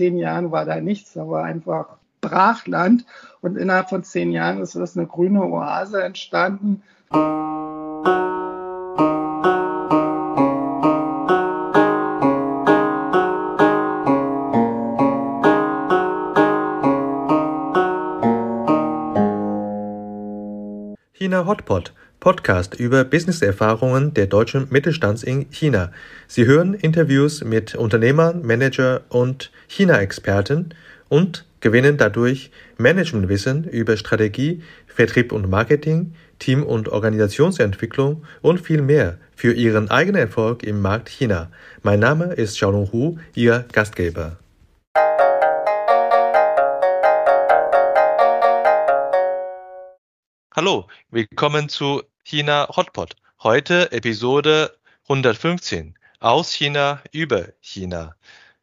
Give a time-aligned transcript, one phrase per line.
[0.00, 3.04] zehn Jahren war da nichts, da war einfach Brachland
[3.42, 6.82] und innerhalb von zehn Jahren ist das eine grüne Oase entstanden.
[21.12, 25.90] China Hotpot, Podcast über Businesserfahrungen der deutschen Mittelstands in China.
[26.28, 30.74] Sie hören Interviews mit Unternehmern, Manager und China-Experten
[31.08, 39.18] und gewinnen dadurch Managementwissen über Strategie, Vertrieb und Marketing, Team- und Organisationsentwicklung und viel mehr
[39.34, 41.50] für ihren eigenen Erfolg im Markt China.
[41.82, 44.36] Mein Name ist Xiaolong Hu, Ihr Gastgeber.
[50.54, 53.16] Hallo, willkommen zu China Hotpot.
[53.42, 58.14] Heute Episode 115 aus China über China.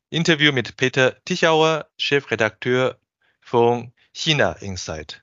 [0.10, 2.98] Interview mit Peter Tichauer, Chefredakteur
[3.42, 5.22] von China Insight.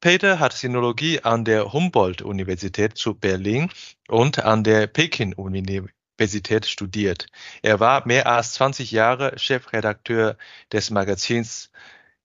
[0.00, 3.70] Peter hat Sinologie an der Humboldt-Universität zu Berlin
[4.08, 7.28] und an der Peking-Universität studiert.
[7.62, 10.36] Er war mehr als 20 Jahre Chefredakteur
[10.72, 11.70] des Magazins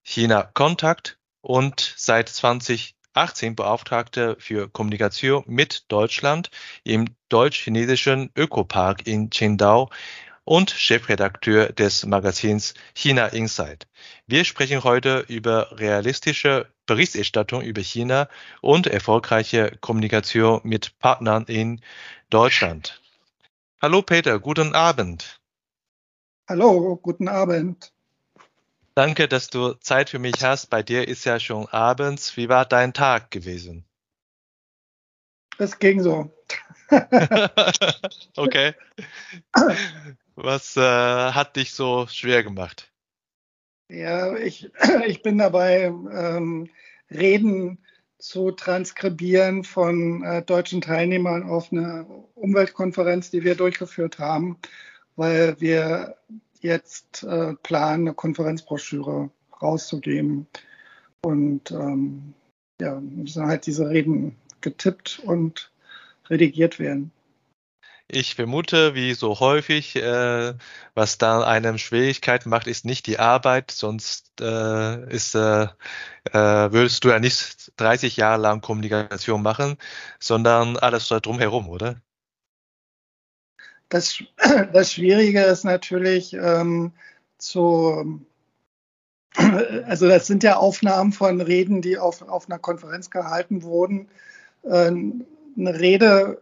[0.01, 2.29] China Kontakt und seit
[3.13, 6.49] 2018 Beauftragter für Kommunikation mit Deutschland
[6.83, 9.89] im deutsch-chinesischen Ökopark in Qingdao
[10.43, 13.87] und Chefredakteur des Magazins China Insight.
[14.27, 18.27] Wir sprechen heute über realistische Berichterstattung über China
[18.61, 21.81] und erfolgreiche Kommunikation mit Partnern in
[22.29, 23.01] Deutschland.
[23.81, 25.39] Hallo Peter, guten Abend.
[26.47, 27.93] Hallo, guten Abend.
[28.93, 30.69] Danke, dass du Zeit für mich hast.
[30.69, 32.35] Bei dir ist ja schon abends.
[32.35, 33.85] Wie war dein Tag gewesen?
[35.57, 36.29] Es ging so.
[38.35, 38.73] okay.
[40.35, 42.91] Was äh, hat dich so schwer gemacht?
[43.87, 44.69] Ja, ich,
[45.05, 46.69] ich bin dabei, ähm,
[47.09, 47.77] Reden
[48.17, 52.05] zu transkribieren von äh, deutschen Teilnehmern auf eine
[52.35, 54.57] Umweltkonferenz, die wir durchgeführt haben,
[55.15, 56.17] weil wir
[56.61, 59.29] jetzt äh, planen, eine Konferenzbroschüre
[59.61, 60.47] rauszugeben.
[61.23, 62.33] Und ähm,
[62.79, 65.71] ja, müssen halt diese Reden getippt und
[66.29, 67.11] redigiert werden.
[68.13, 70.53] Ich vermute, wie so häufig, äh,
[70.95, 75.67] was da einem Schwierigkeit macht, ist nicht die Arbeit, sonst äh, ist, äh,
[76.25, 79.77] äh, würdest du ja nicht 30 Jahre lang Kommunikation machen,
[80.19, 82.01] sondern alles drumherum, oder?
[83.91, 84.23] Das,
[84.73, 86.93] das Schwierige ist natürlich ähm,
[87.37, 88.19] zu,
[89.85, 94.09] also das sind ja Aufnahmen von Reden, die auf, auf einer Konferenz gehalten wurden.
[94.63, 94.91] Äh,
[95.57, 96.41] eine Rede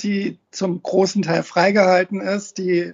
[0.00, 2.92] die zum großen Teil freigehalten ist, die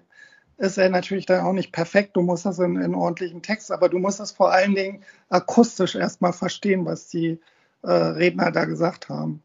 [0.59, 2.17] ist ja natürlich dann auch nicht perfekt.
[2.17, 5.97] Du musst das in, in ordentlichen Text, aber du musst das vor allen Dingen akustisch
[5.97, 7.41] erstmal verstehen, was die
[7.83, 9.43] äh, Redner da gesagt haben.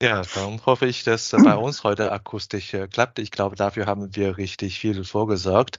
[0.00, 3.18] Ja, dann hoffe ich, dass bei uns heute akustisch äh, klappt.
[3.18, 5.78] Ich glaube, dafür haben wir richtig viel vorgesorgt.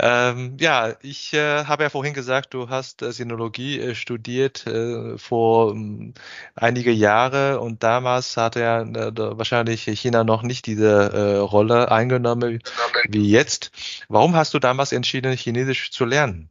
[0.00, 5.18] Ähm, ja, ich äh, habe ja vorhin gesagt, du hast äh, Sinologie äh, studiert äh,
[5.18, 6.14] vor ähm,
[6.54, 12.60] einige Jahre und damals hat ja äh, wahrscheinlich China noch nicht diese äh, Rolle eingenommen
[13.08, 13.72] wie jetzt.
[14.08, 16.48] Warum hast du damals entschieden, Chinesisch zu lernen?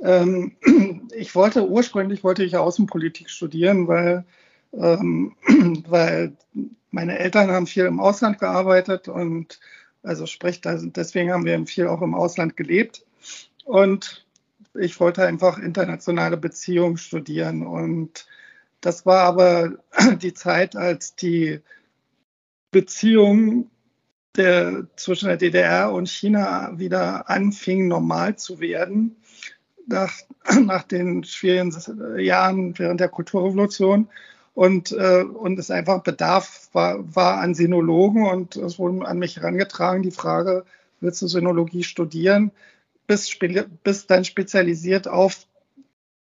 [0.00, 0.56] Ähm,
[1.14, 4.24] ich wollte ursprünglich wollte ich Außenpolitik studieren, weil
[4.72, 5.36] ähm,
[5.88, 6.36] weil
[6.90, 9.60] meine Eltern haben viel im Ausland gearbeitet und
[10.02, 13.04] also sprich, deswegen haben wir viel auch im Ausland gelebt.
[13.64, 14.24] Und
[14.74, 17.66] ich wollte einfach internationale Beziehungen studieren.
[17.66, 18.26] Und
[18.80, 19.78] das war aber
[20.22, 21.60] die Zeit, als die
[22.70, 23.70] Beziehungen
[24.36, 29.16] der, zwischen der DDR und China wieder anfingen, normal zu werden.
[29.86, 30.12] Nach,
[30.64, 31.72] nach den schwierigen
[32.18, 34.08] Jahren während der Kulturrevolution
[34.54, 39.36] und, äh, und es einfach Bedarf war, war an Sinologen und es wurde an mich
[39.36, 40.64] herangetragen, die Frage,
[41.00, 42.52] willst du Sinologie studieren?
[43.06, 43.38] Bist,
[43.84, 45.46] bist dann spezialisiert auf,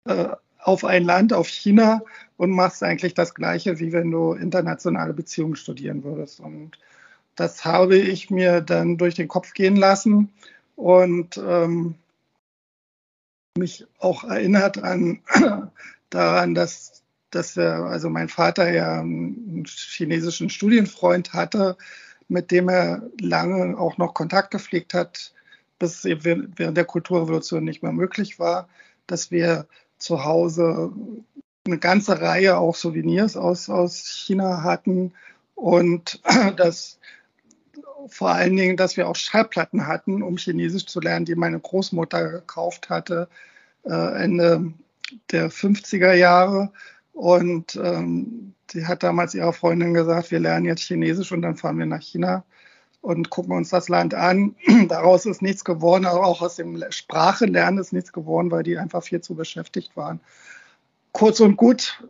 [0.06, 2.02] äh, auf ein Land, auf China
[2.37, 6.40] und machst eigentlich das Gleiche, wie wenn du internationale Beziehungen studieren würdest.
[6.40, 6.79] Und
[7.37, 10.32] das habe ich mir dann durch den Kopf gehen lassen
[10.76, 11.94] und ähm,
[13.56, 15.21] mich auch erinnert an
[16.11, 17.05] daran, dass
[17.35, 21.77] dass er, also mein Vater ja einen chinesischen Studienfreund hatte,
[22.29, 25.33] mit dem er lange auch noch Kontakt gepflegt hat,
[25.79, 28.69] bis während der Kulturrevolution nicht mehr möglich war,
[29.06, 29.67] dass wir
[29.99, 30.93] zu Hause
[31.67, 35.12] eine ganze Reihe auch Souvenirs aus, aus China hatten
[35.55, 36.21] und
[36.56, 36.99] dass
[38.09, 42.31] vor allen Dingen, dass wir auch Schallplatten hatten, um Chinesisch zu lernen, die meine Großmutter
[42.31, 43.29] gekauft hatte
[43.85, 44.73] äh, Ende
[45.31, 46.73] der 50er Jahre.
[47.12, 51.79] Und ähm, die hat damals ihrer Freundin gesagt, wir lernen jetzt Chinesisch und dann fahren
[51.79, 52.45] wir nach China
[53.03, 54.56] und gucken uns das Land an.
[54.89, 59.03] Daraus ist nichts geworden, aber auch aus dem Sprachenlernen ist nichts geworden, weil die einfach
[59.03, 60.21] viel zu beschäftigt waren.
[61.12, 62.03] Kurz und gut,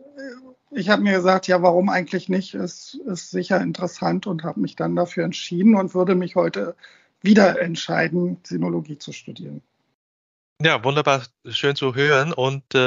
[0.75, 2.53] ich habe mir gesagt, ja, warum eigentlich nicht?
[2.53, 6.75] Es ist sicher interessant und habe mich dann dafür entschieden und würde mich heute
[7.21, 9.61] wieder entscheiden, Sinologie zu studieren.
[10.61, 12.33] Ja, wunderbar, schön zu hören.
[12.33, 12.79] Und äh,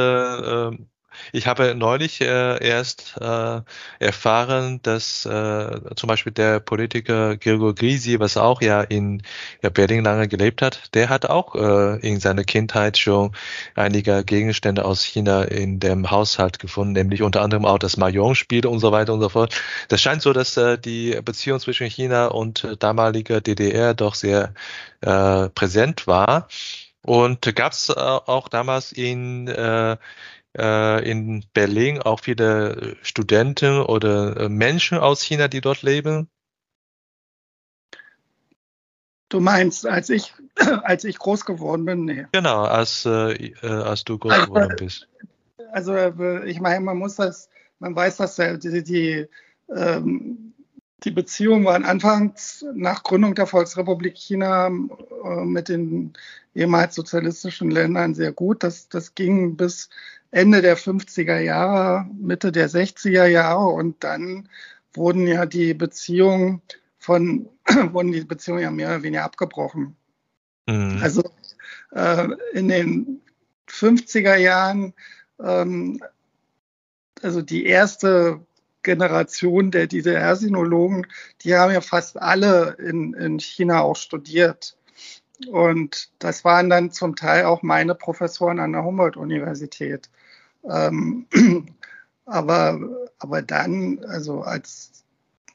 [0.68, 0.86] ähm,
[1.32, 3.60] ich habe neulich äh, erst äh,
[3.98, 9.22] erfahren, dass äh, zum Beispiel der Politiker Gregor Gysi, was auch ja in
[9.62, 13.32] ja, Berlin lange gelebt hat, der hat auch äh, in seiner Kindheit schon
[13.74, 18.78] einige Gegenstände aus China in dem Haushalt gefunden, nämlich unter anderem auch das Mahjong-Spiel und
[18.80, 19.54] so weiter und so fort.
[19.88, 24.54] Das scheint so, dass äh, die Beziehung zwischen China und äh, damaliger DDR doch sehr
[25.00, 26.48] äh, präsent war.
[27.02, 29.96] Und gab es äh, auch damals in äh,
[30.58, 36.28] äh, in Berlin auch viele Studenten oder äh, Menschen aus China, die dort leben?
[39.28, 40.34] Du meinst, als ich,
[40.82, 42.04] als ich groß geworden bin?
[42.04, 42.26] Nee.
[42.32, 45.08] Genau, als, äh, äh als du groß also, geworden bist.
[45.72, 45.94] Also
[46.44, 49.26] ich meine, man muss das, man weiß, dass die, die,
[49.74, 50.54] ähm,
[51.04, 56.14] die Beziehungen waren anfangs nach Gründung der Volksrepublik China äh, mit den
[56.54, 58.62] ehemals sozialistischen Ländern sehr gut.
[58.62, 59.90] Das, das ging bis
[60.30, 64.48] Ende der 50er Jahre, Mitte der 60er Jahre und dann
[64.92, 66.62] wurden ja die Beziehungen
[66.98, 67.48] von,
[67.92, 69.96] wurden die Beziehungen ja mehr oder weniger abgebrochen.
[70.66, 70.98] Mhm.
[71.02, 71.22] Also
[71.92, 73.20] äh, in den
[73.68, 74.94] 50er Jahren,
[75.40, 76.00] ähm,
[77.22, 78.40] also die erste
[78.82, 81.06] Generation der DDR-Sinologen,
[81.42, 84.77] die haben ja fast alle in, in China auch studiert.
[85.46, 90.10] Und das waren dann zum Teil auch meine Professoren an der Humboldt-Universität.
[90.68, 91.26] Ähm,
[92.26, 92.80] aber,
[93.18, 95.04] aber dann, also als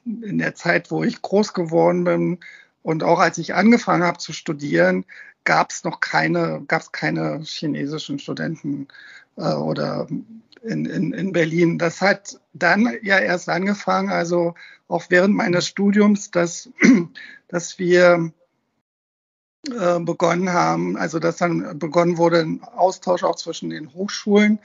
[0.04, 2.40] in der Zeit, wo ich groß geworden bin
[2.82, 5.04] und auch als ich angefangen habe zu studieren,
[5.44, 8.88] gab es noch keine, gab es keine chinesischen Studenten
[9.36, 10.06] äh, oder
[10.62, 11.78] in, in, in Berlin.
[11.78, 14.54] Das hat dann ja erst angefangen, also
[14.88, 16.70] auch während meines Studiums, dass,
[17.48, 18.32] dass wir
[19.70, 24.58] äh, begonnen haben, also dass dann begonnen wurde, ein Austausch auch zwischen den Hochschulen,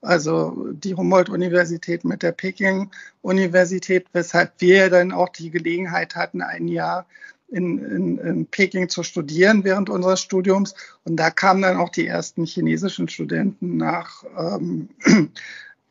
[0.00, 7.06] also die Humboldt-Universität mit der Peking-Universität, weshalb wir dann auch die Gelegenheit hatten, ein Jahr
[7.48, 10.74] in, in, in, Peking zu studieren während unseres Studiums.
[11.04, 14.88] Und da kamen dann auch die ersten chinesischen Studenten nach, ähm,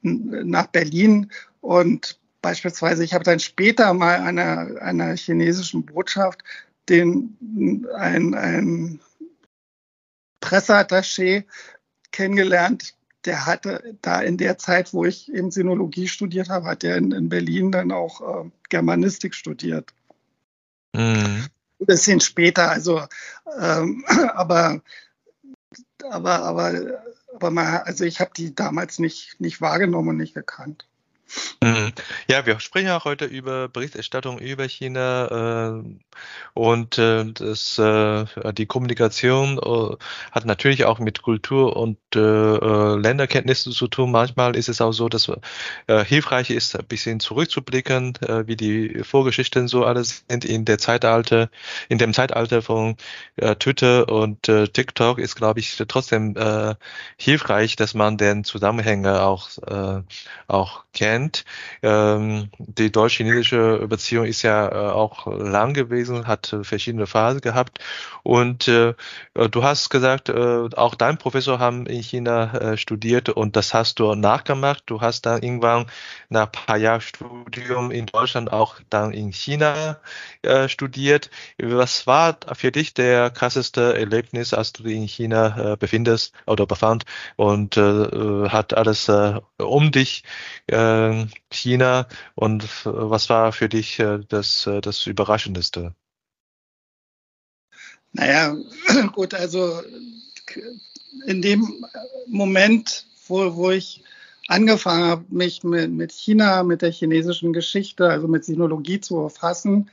[0.01, 1.31] nach Berlin.
[1.61, 6.43] Und beispielsweise, ich habe dann später mal einer, einer chinesischen Botschaft
[6.89, 8.99] den, ein, ein
[10.41, 11.45] Presseattaché
[12.11, 12.95] kennengelernt,
[13.25, 17.11] der hatte da in der Zeit, wo ich eben Sinologie studiert habe, hat er in,
[17.11, 19.93] in Berlin dann auch äh, Germanistik studiert.
[20.93, 21.47] Mhm.
[21.79, 23.01] Ein bisschen später, also
[23.59, 24.03] ähm,
[24.33, 24.81] aber
[26.09, 27.03] aber aber
[27.33, 30.87] aber mal, also ich habe die damals nicht nicht wahrgenommen und nicht gekannt.
[31.61, 31.93] Mhm.
[32.27, 35.83] Ja, wir sprechen auch heute über Berichterstattung über China äh,
[36.53, 39.95] und äh, das, äh, die Kommunikation äh,
[40.31, 44.11] hat natürlich auch mit Kultur und äh, äh, Länderkenntnissen zu tun.
[44.11, 45.31] Manchmal ist es auch so, dass
[45.87, 51.49] hilfreich ist, ein bisschen zurückzublicken, wie die Vorgeschichten so alles sind in der Zeitalter,
[51.89, 52.97] in dem Zeitalter von
[53.59, 56.35] Twitter und TikTok ist, glaube ich, trotzdem
[57.17, 59.49] hilfreich, dass man den Zusammenhänge auch
[60.47, 61.45] auch kennt kennt.
[61.81, 67.79] Ähm, die deutsch-chinesische Beziehung ist ja äh, auch lang gewesen, hat äh, verschiedene Phasen gehabt.
[68.23, 68.93] Und äh,
[69.33, 73.99] du hast gesagt, äh, auch dein Professor haben in China äh, studiert und das hast
[73.99, 74.83] du nachgemacht.
[74.85, 75.85] Du hast dann irgendwann
[76.29, 79.99] nach ein paar Jahren Studium in Deutschland auch dann in China
[80.41, 81.29] äh, studiert.
[81.61, 87.05] Was war für dich der krasseste Erlebnis, als du dich in China befindest oder befand
[87.35, 89.09] und hat alles
[89.57, 90.23] um dich
[90.67, 91.12] äh,
[91.49, 95.95] China und was war für dich äh, das, äh, das Überraschendste?
[98.11, 98.55] Naja,
[99.13, 99.81] gut, also
[101.25, 101.85] in dem
[102.27, 104.03] Moment, wo, wo ich
[104.47, 109.89] angefangen habe, mich mit, mit China, mit der chinesischen Geschichte, also mit Sinologie zu erfassen,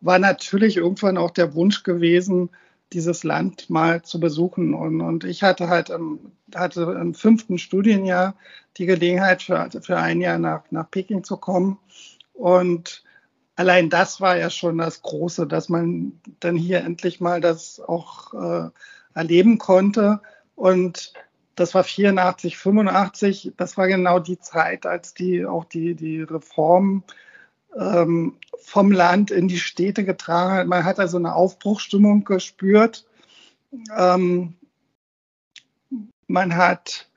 [0.00, 2.50] war natürlich irgendwann auch der Wunsch gewesen,
[2.92, 4.74] dieses Land mal zu besuchen.
[4.74, 8.34] Und, und ich hatte halt im, hatte im fünften Studienjahr
[8.76, 11.78] die Gelegenheit, für, für ein Jahr nach, nach Peking zu kommen.
[12.32, 13.04] Und
[13.56, 18.34] allein das war ja schon das Große, dass man dann hier endlich mal das auch
[18.34, 18.70] äh,
[19.14, 20.20] erleben konnte.
[20.54, 21.12] Und
[21.54, 23.52] das war 84, 85.
[23.56, 27.04] Das war genau die Zeit, als die auch die, die Reform
[27.76, 30.66] ähm, vom Land in die Städte getragen hat.
[30.66, 33.06] Man hat also eine Aufbruchstimmung gespürt.
[33.96, 34.54] Ähm,
[36.26, 37.08] man hat,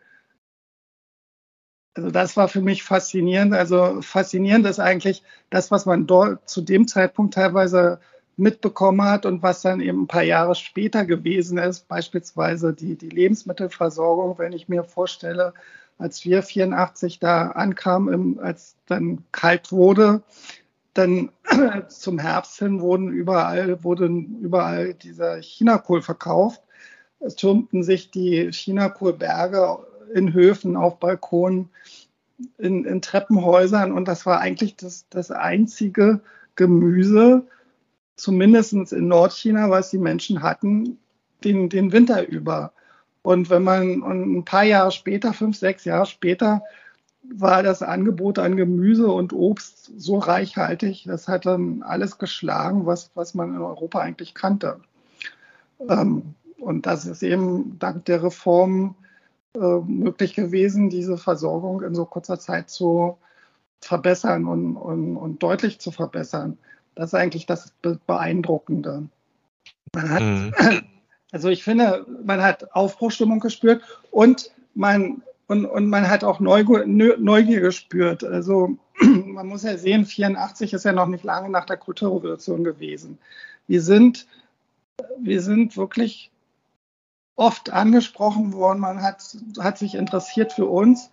[1.96, 3.54] also das war für mich faszinierend.
[3.54, 8.00] Also faszinierend ist eigentlich das, was man dort zu dem Zeitpunkt teilweise
[8.36, 13.10] mitbekommen hat und was dann eben ein paar Jahre später gewesen ist, beispielsweise die, die
[13.10, 15.54] Lebensmittelversorgung, wenn ich mir vorstelle,
[15.98, 20.24] als wir 84 da ankamen, im, als dann kalt wurde,
[20.94, 21.32] dann
[21.90, 26.62] zum Herbst hin wurden überall, wurden überall dieser Chinakohl verkauft.
[27.20, 29.80] Es türmten sich die Chinakohlberge
[30.14, 31.70] in Höfen, auf Balkonen,
[32.58, 36.22] in, in Treppenhäusern und das war eigentlich das, das einzige
[36.56, 37.48] Gemüse,
[38.16, 40.98] zumindest in Nordchina, was die Menschen hatten,
[41.44, 42.74] den, den Winter über.
[43.24, 46.62] Und wenn man und ein paar Jahre später, fünf, sechs Jahre später,
[47.24, 53.12] war das Angebot an Gemüse und Obst so reichhaltig, das hat dann alles geschlagen, was,
[53.15, 54.82] was man in Europa eigentlich kannte.
[55.89, 58.96] Ähm, und das ist eben dank der Reform
[59.56, 63.18] äh, möglich gewesen, diese Versorgung in so kurzer Zeit zu
[63.82, 66.58] verbessern und, und, und deutlich zu verbessern.
[66.96, 67.74] Das ist eigentlich das
[68.06, 69.03] Beeindruckende.
[69.94, 70.53] Man hat, mhm.
[71.34, 76.86] also ich finde, man hat Aufbruchstimmung gespürt und man, und, und man hat auch Neugier,
[76.86, 78.24] Neugier gespürt.
[78.24, 83.18] Also man muss ja sehen, 84 ist ja noch nicht lange nach der Kulturrevolution gewesen.
[83.66, 84.28] Wir sind,
[85.18, 86.30] wir sind wirklich
[87.36, 88.80] oft angesprochen worden.
[88.80, 91.10] Man hat, hat sich interessiert für uns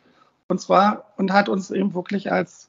[0.49, 2.69] und zwar und hat uns eben wirklich als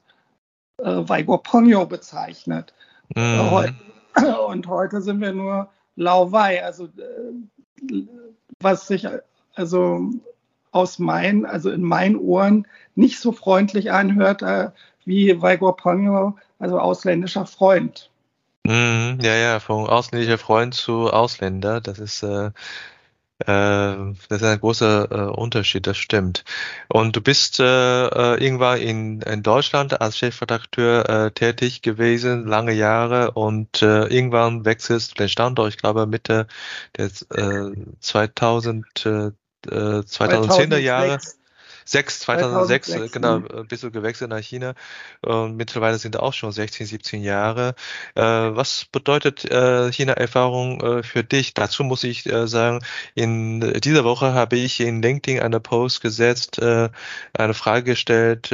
[0.77, 2.74] äh, Weigor Ponyo bezeichnet.
[3.13, 3.75] Mhm.
[4.48, 8.03] Und heute sind wir nur Lauwei, also äh,
[8.60, 9.07] was sich
[9.55, 10.12] also
[10.71, 14.69] aus meinen, also in meinen Ohren nicht so freundlich anhört äh,
[15.05, 18.10] wie Weigor Ponyo, also ausländischer Freund.
[18.65, 22.51] Mm, ja, ja, von ausländischer Freund zu Ausländer, das ist äh,
[23.45, 26.43] das ist ein großer äh, Unterschied, das stimmt.
[26.88, 27.63] Und du bist äh,
[28.07, 35.12] äh, irgendwann in, Deutschland als Chefredakteur äh, tätig gewesen, lange Jahre, und äh, irgendwann wechselst
[35.12, 36.48] du den Standort, ich glaube Mitte
[36.98, 39.31] der äh, 2000, äh,
[39.67, 41.19] 2010er Jahre.
[41.19, 41.40] 6,
[41.85, 44.73] 2006, 2006 genau, äh, bist du gewechselt nach China
[45.21, 47.75] und mittlerweile sind auch schon 16, 17 Jahre.
[48.15, 51.53] Äh, was bedeutet äh, China-Erfahrung äh, für dich?
[51.53, 52.81] Dazu muss ich äh, sagen,
[53.15, 56.89] in dieser Woche habe ich in LinkedIn eine Post gesetzt, äh,
[57.33, 58.51] eine Frage gestellt,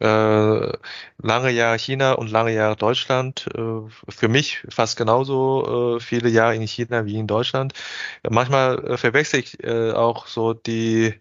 [0.00, 0.72] äh,
[1.22, 3.46] lange Jahre China und lange Jahre Deutschland.
[3.54, 7.74] Äh, für mich fast genauso äh, viele Jahre in China wie in Deutschland.
[8.28, 11.14] Manchmal verwechsel ich auch so die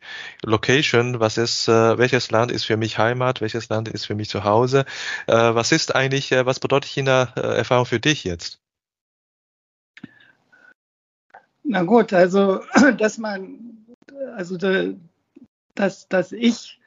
[0.44, 1.20] Location.
[1.20, 3.42] Was ist, welches Land ist für mich Heimat?
[3.42, 4.86] Welches Land ist für mich zu Hause?
[5.28, 8.60] Äh, was ist eigentlich, was bedeutet China-Erfahrung äh, für dich jetzt?
[11.64, 12.62] Na gut, also
[12.98, 13.86] dass man,
[14.36, 14.58] also
[15.76, 16.80] dass, dass ich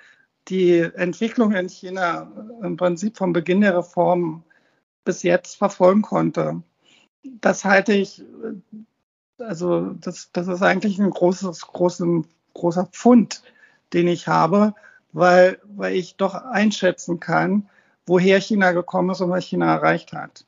[0.49, 2.31] die Entwicklung in China
[2.63, 4.45] im Prinzip vom Beginn der Reform
[5.05, 6.63] bis jetzt verfolgen konnte.
[7.23, 8.23] Das halte ich,
[9.39, 13.43] also das, das ist eigentlich ein großes, großen, großer Pfund,
[13.93, 14.75] den ich habe,
[15.13, 17.69] weil, weil ich doch einschätzen kann,
[18.07, 20.45] woher China gekommen ist und was China erreicht hat.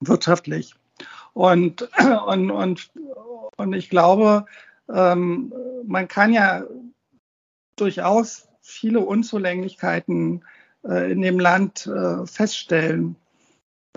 [0.00, 0.74] Wirtschaftlich.
[1.32, 1.88] Und,
[2.26, 2.90] und, und,
[3.56, 4.46] und ich glaube,
[4.88, 5.52] ähm,
[5.84, 6.64] man kann ja
[7.76, 10.44] durchaus viele Unzulänglichkeiten
[10.84, 13.16] äh, in dem Land äh, feststellen.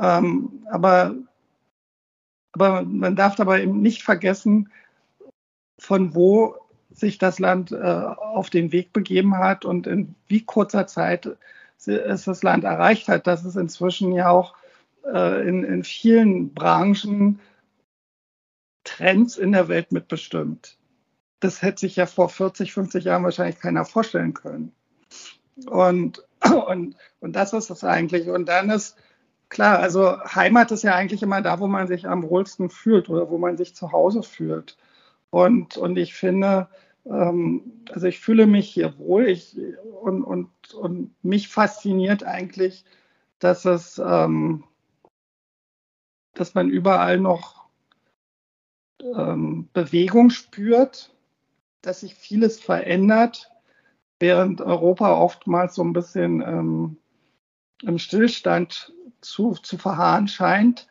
[0.02, 1.16] Ähm, aber,
[2.52, 4.70] aber man darf dabei eben nicht vergessen,
[5.80, 6.58] von wo
[6.90, 11.38] sich das Land äh, auf den Weg begeben hat und in wie kurzer Zeit
[11.86, 14.56] es das Land erreicht hat, dass es inzwischen ja auch
[15.06, 17.40] äh, in, in vielen Branchen
[18.86, 20.78] Trends in der Welt mitbestimmt
[21.46, 24.74] das hätte sich ja vor 40, 50 Jahren wahrscheinlich keiner vorstellen können.
[25.68, 26.24] Und,
[26.68, 28.30] und, und das ist es eigentlich.
[28.30, 28.98] Und dann ist
[29.50, 33.30] klar, also Heimat ist ja eigentlich immer da, wo man sich am wohlsten fühlt oder
[33.30, 34.78] wo man sich zu Hause fühlt.
[35.30, 36.68] Und, und ich finde,
[37.06, 39.58] ähm, also ich fühle mich hier wohl ich,
[40.02, 42.86] und, und, und mich fasziniert eigentlich,
[43.40, 44.64] dass es, ähm,
[46.34, 47.66] dass man überall noch
[49.02, 51.15] ähm, Bewegung spürt,
[51.86, 53.52] dass sich vieles verändert,
[54.20, 56.98] während Europa oftmals so ein bisschen ähm,
[57.84, 60.88] im Stillstand zu, zu verharren scheint.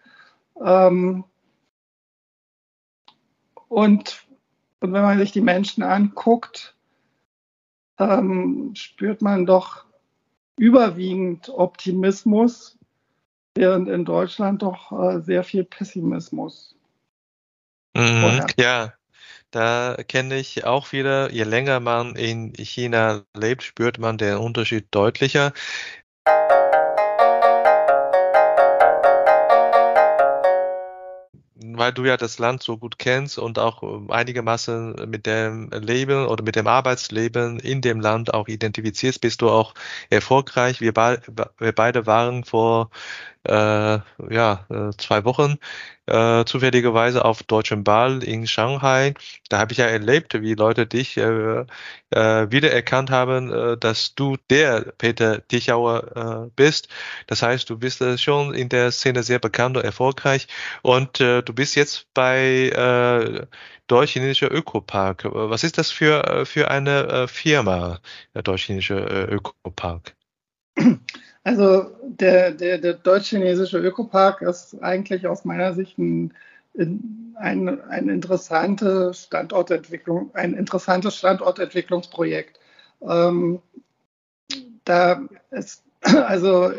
[0.63, 1.25] Ähm,
[3.69, 4.27] und,
[4.81, 6.77] und wenn man sich die Menschen anguckt,
[7.99, 9.85] ähm, spürt man doch
[10.57, 12.79] überwiegend Optimismus,
[13.57, 16.77] während in Deutschland doch äh, sehr viel Pessimismus.
[17.97, 18.93] Mhm, ja,
[19.55, 24.87] da kenne ich auch wieder, je länger man in China lebt, spürt man den Unterschied
[24.91, 25.53] deutlicher.
[31.77, 36.27] weil du ja das Land so gut kennst und auch ähm, einigermaßen mit dem Leben
[36.27, 39.75] oder mit dem Arbeitsleben in dem Land auch identifizierst, bist du auch
[40.09, 40.81] erfolgreich.
[40.81, 41.21] Wir, be
[41.59, 42.91] wir beide waren vor
[43.45, 43.99] äh,
[44.31, 45.59] ja, äh, zwei Wochen
[46.07, 49.15] äh, zufälligerweise auf Deutschen Ball in Shanghai.
[49.49, 51.65] Da habe ich ja erlebt, wie Leute dich äh,
[52.11, 56.89] äh, wiedererkannt haben, äh, dass du der Peter Tichauer äh, bist.
[57.27, 60.47] Das heißt, du bist äh, schon in der Szene sehr bekannt und erfolgreich
[60.83, 63.47] und äh, du bist jetzt bei äh,
[63.87, 65.25] Deutsch-Chinesischer Ökopark.
[65.25, 68.01] Was ist das für, äh, für eine äh, Firma,
[68.35, 70.15] der Deutsch-Chinesische äh, Ökopark?
[71.45, 76.33] Also der, der, der deutsch-chinesische Ökopark ist eigentlich aus meiner Sicht ein,
[77.35, 82.59] ein, ein, interessante Standortentwicklung, ein interessantes Standortentwicklungsprojekt.
[83.03, 83.61] Ähm,
[84.85, 85.21] da
[85.51, 86.73] ist also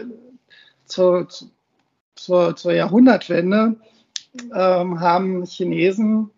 [0.86, 1.28] zur,
[2.16, 3.76] zur, zur Jahrhundertwende
[4.52, 6.32] ähm, haben Chinesen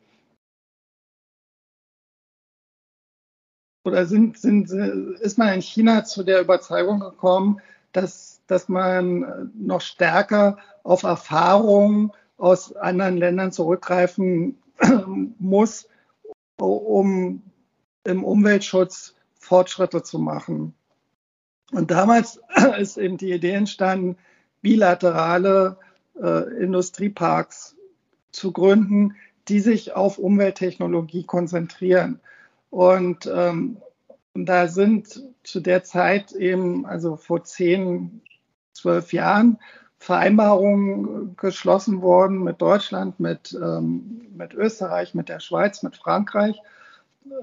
[3.86, 7.62] oder sind, sind, ist man in China zu der Überzeugung gekommen,
[7.98, 14.62] dass, dass man noch stärker auf Erfahrungen aus anderen Ländern zurückgreifen
[15.40, 15.90] muss,
[16.58, 17.42] um
[18.04, 20.76] im Umweltschutz Fortschritte zu machen.
[21.72, 22.40] Und damals
[22.80, 24.18] ist eben die Idee entstanden,
[24.62, 25.78] bilaterale
[26.22, 27.76] äh, Industrieparks
[28.32, 29.16] zu gründen,
[29.48, 32.20] die sich auf Umwelttechnologie konzentrieren.
[32.70, 33.78] Und ähm,
[34.38, 38.22] und da sind zu der Zeit eben, also vor zehn,
[38.72, 39.58] zwölf Jahren,
[39.98, 46.62] Vereinbarungen geschlossen worden mit Deutschland, mit, ähm, mit Österreich, mit der Schweiz, mit Frankreich,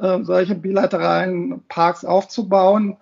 [0.00, 2.96] äh, solche bilateralen Parks aufzubauen.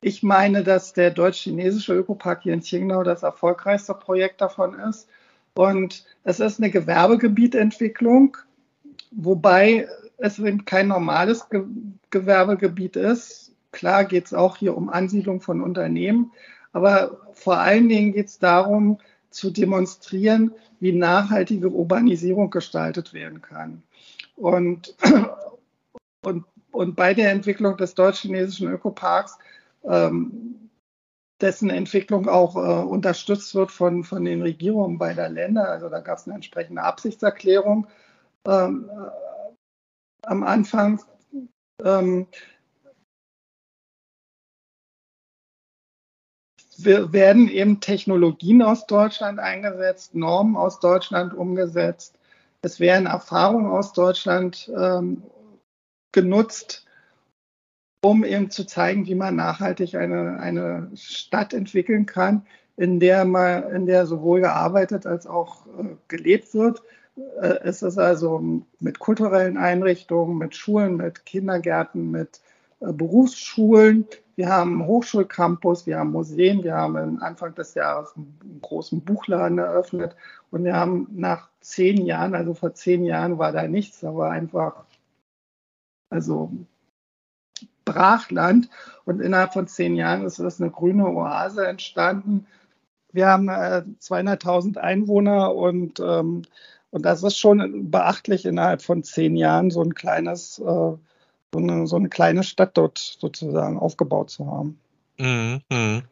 [0.00, 5.08] Ich meine, dass der deutsch-chinesische Ökopark hier in Qingdao das erfolgreichste Projekt davon ist.
[5.54, 8.36] Und es ist eine Gewerbegebietentwicklung,
[9.10, 9.88] wobei
[10.20, 11.64] es eben kein normales Ge
[12.10, 13.52] Gewerbegebiet ist.
[13.72, 16.32] Klar geht es auch hier um Ansiedlung von Unternehmen,
[16.72, 18.98] aber vor allen Dingen geht es darum,
[19.30, 23.82] zu demonstrieren, wie nachhaltige Urbanisierung gestaltet werden kann.
[24.36, 24.96] Und,
[26.24, 29.38] und, und bei der Entwicklung des deutsch-chinesischen Ökoparks,
[29.84, 30.70] ähm,
[31.40, 36.18] dessen Entwicklung auch äh, unterstützt wird von, von den Regierungen beider Länder, also da gab
[36.18, 37.86] es eine entsprechende Absichtserklärung,
[38.46, 38.90] ähm,
[40.22, 41.00] am Anfang.
[41.82, 42.26] Ähm,
[46.84, 52.18] werden eben Technologien aus Deutschland eingesetzt, Normen aus Deutschland umgesetzt.
[52.62, 55.22] Es werden Erfahrungen aus Deutschland ähm,
[56.12, 56.86] genutzt,
[58.02, 63.70] um eben zu zeigen, wie man nachhaltig eine, eine Stadt entwickeln kann, in der, man,
[63.70, 66.82] in der sowohl gearbeitet als auch äh, gelebt wird.
[67.40, 72.40] Äh, es ist also mit kulturellen Einrichtungen, mit Schulen, mit Kindergärten, mit
[72.80, 74.06] äh, Berufsschulen.
[74.36, 79.58] Wir haben einen Hochschulcampus, wir haben Museen, wir haben Anfang des Jahres einen großen Buchladen
[79.58, 80.16] eröffnet
[80.50, 84.30] und wir haben nach zehn Jahren, also vor zehn Jahren war da nichts, da war
[84.30, 84.84] einfach,
[86.08, 86.50] also
[87.84, 88.70] Brachland
[89.04, 92.46] und innerhalb von zehn Jahren ist das eine grüne Oase entstanden.
[93.12, 96.42] Wir haben äh, 200.000 Einwohner und ähm,
[96.90, 100.98] und das ist schon beachtlich innerhalb von zehn Jahren so ein kleines, äh, so,
[101.54, 104.80] eine, so eine kleine Stadt dort sozusagen aufgebaut zu haben.
[105.18, 105.60] Mhm.
[105.70, 106.02] mhm.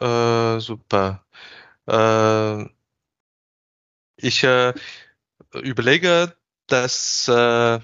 [0.00, 1.24] Äh, super.
[1.86, 2.64] Äh,
[4.16, 4.74] ich äh,
[5.54, 6.34] überlege,
[6.66, 7.78] das äh,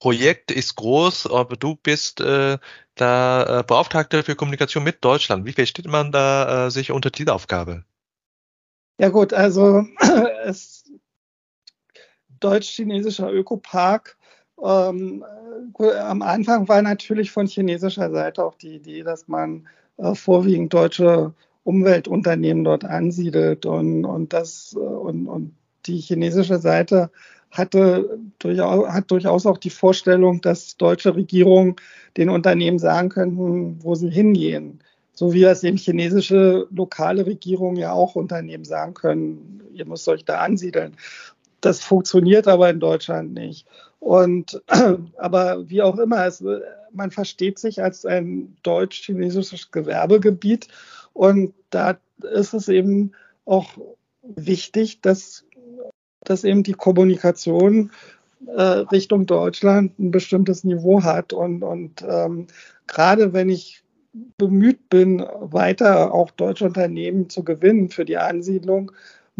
[0.00, 2.58] Projekt ist groß, aber du bist äh,
[2.96, 5.46] da Beauftragter für Kommunikation mit Deutschland.
[5.46, 7.84] Wie versteht man da sich unter dieser Aufgabe?
[8.98, 9.86] Ja gut, also
[10.44, 10.84] es
[12.42, 14.16] deutsch-chinesischer Ökopark.
[14.62, 15.24] Ähm,
[15.78, 19.66] am Anfang war natürlich von chinesischer Seite auch die Idee, dass man
[19.98, 25.54] äh, vorwiegend deutsche Umweltunternehmen dort ansiedelt und, und, das, äh, und, und
[25.86, 27.10] die chinesische Seite
[27.50, 31.76] hatte durchaus, hat durchaus auch die Vorstellung, dass deutsche Regierungen
[32.16, 34.80] den Unternehmen sagen könnten, wo sie hingehen.
[35.12, 40.24] So wie das eben chinesische lokale Regierungen ja auch Unternehmen sagen können, ihr müsst euch
[40.24, 40.96] da ansiedeln.
[41.62, 43.66] Das funktioniert aber in Deutschland nicht.
[43.98, 44.60] Und
[45.16, 46.44] aber wie auch immer, es,
[46.92, 50.68] man versteht sich als ein deutsch-chinesisches Gewerbegebiet
[51.14, 51.98] und da
[52.34, 53.12] ist es eben
[53.44, 53.70] auch
[54.22, 55.44] wichtig, dass,
[56.24, 57.90] dass eben die Kommunikation
[58.46, 61.32] äh, Richtung Deutschland ein bestimmtes Niveau hat.
[61.32, 62.46] Und, und ähm,
[62.86, 63.82] gerade wenn ich
[64.36, 68.92] bemüht bin, weiter auch deutsche Unternehmen zu gewinnen für die Ansiedlung,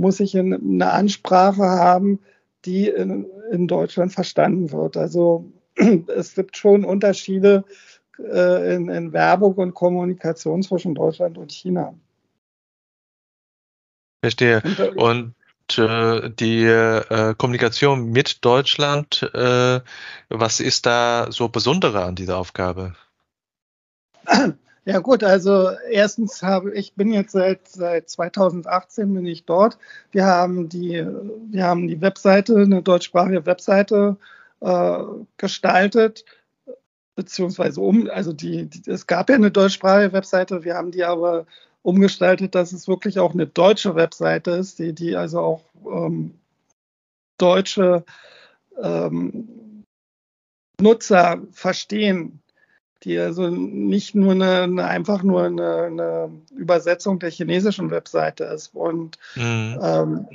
[0.02, 2.18] muss ich eine Ansprache haben,
[2.66, 4.96] die in, in Deutschland verstanden wird.
[4.96, 7.64] Also es gibt schon Unterschiede
[8.18, 11.94] äh, in, in Werbung und Kommunikation zwischen Deutschland und China.
[14.22, 14.62] Verstehe.
[14.96, 15.34] Und
[15.78, 19.80] äh, die äh, Kommunikation mit Deutschland, äh,
[20.28, 22.94] was ist da so Besondere an dieser Aufgabe?
[24.84, 29.78] Ja gut, also erstens habe ich bin jetzt seit seit 2018 bin ich dort.
[30.10, 31.06] Wir haben die
[31.50, 34.16] wir haben die Webseite eine deutschsprachige Webseite
[34.60, 34.98] äh,
[35.36, 36.24] gestaltet
[37.14, 41.46] beziehungsweise um also die, die es gab ja eine deutschsprachige Webseite, wir haben die aber
[41.82, 46.34] umgestaltet, dass es wirklich auch eine deutsche Webseite ist, die, die also auch ähm,
[47.38, 48.04] deutsche
[48.80, 49.84] ähm,
[50.80, 52.41] Nutzer verstehen,
[53.04, 58.74] die also nicht nur eine, eine einfach nur eine, eine, Übersetzung der chinesischen Webseite ist.
[58.74, 59.78] Und mhm.
[59.82, 60.26] ähm,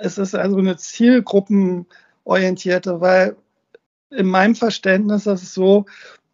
[0.00, 3.36] es ist also eine zielgruppenorientierte, weil
[4.10, 5.86] in meinem Verständnis ist es so,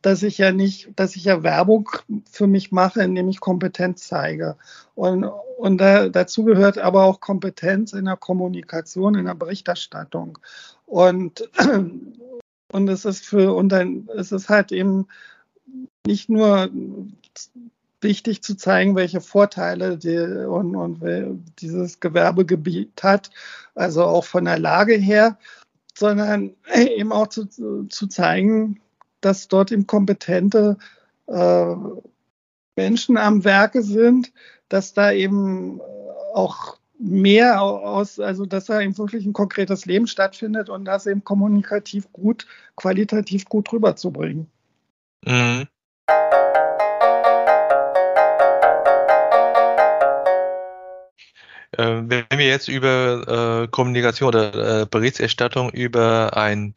[0.03, 1.89] dass ich ja nicht, dass ich ja Werbung
[2.31, 4.57] für mich mache, indem ich Kompetenz zeige.
[4.95, 10.39] Und, und da, dazu gehört aber auch Kompetenz in der Kommunikation, in der Berichterstattung.
[10.87, 11.51] Und,
[12.73, 15.09] und es ist für, und dann, es ist halt eben
[16.07, 16.71] nicht nur
[18.01, 21.01] wichtig zu zeigen, welche Vorteile die, und, und
[21.59, 23.31] dieses Gewerbegebiet hat,
[23.75, 25.39] also auch von der Lage her,
[25.97, 27.47] sondern eben auch zu,
[27.89, 28.81] zu zeigen,
[29.21, 30.77] dass dort eben kompetente
[31.27, 31.75] äh,
[32.77, 34.33] Menschen am Werke sind,
[34.69, 35.81] dass da eben
[36.35, 41.25] auch mehr aus, also dass da eben wirklich ein konkretes Leben stattfindet und das eben
[41.25, 44.51] kommunikativ gut, qualitativ gut rüberzubringen.
[45.27, 45.67] Mhm.
[51.73, 56.75] Äh, wenn wir jetzt über äh, Kommunikation oder äh, Berichterstattung über ein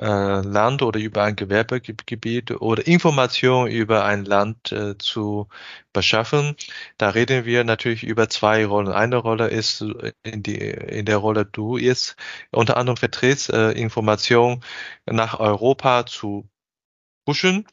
[0.00, 0.06] äh,
[0.42, 5.48] Land oder über ein Gewerbegebiet oder Information über ein Land äh, zu
[5.92, 6.56] beschaffen.
[6.98, 8.88] Da reden wir natürlich über zwei Rollen.
[8.88, 9.82] Eine Rolle ist
[10.22, 12.16] in, die, in der Rolle du jetzt
[12.50, 14.62] unter anderem vertrittst, äh, Information
[15.06, 16.48] nach Europa zu
[17.24, 17.66] pushen.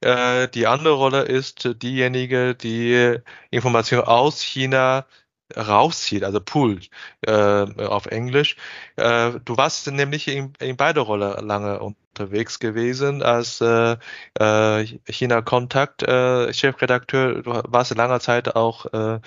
[0.00, 3.16] Äh, die andere Rolle ist diejenige, die
[3.50, 5.06] Information aus China
[5.54, 6.80] rauszieht, also Pool
[7.22, 8.56] äh, auf Englisch.
[8.96, 13.96] Äh, du warst nämlich in, in beide Rollen lange unterwegs gewesen als äh,
[14.38, 17.42] äh, China Kontakt äh, Chefredakteur.
[17.42, 19.20] Du warst lange Zeit auch äh,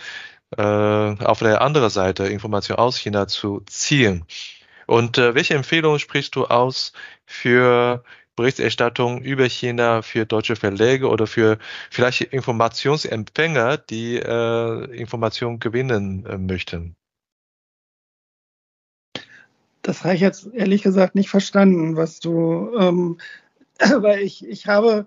[0.57, 4.25] auf der anderen Seite Information aus China zu ziehen.
[4.87, 6.93] Und welche Empfehlungen sprichst du aus
[7.27, 8.03] für
[8.39, 11.57] Berichterstattung über China für deutsche Verlage oder für
[11.91, 16.95] vielleicht Informationsempfänger, die äh, Informationen gewinnen äh, möchten?
[19.81, 23.17] Das habe ich jetzt ehrlich gesagt nicht verstanden, was du, ähm,
[23.97, 25.05] weil ich, ich habe,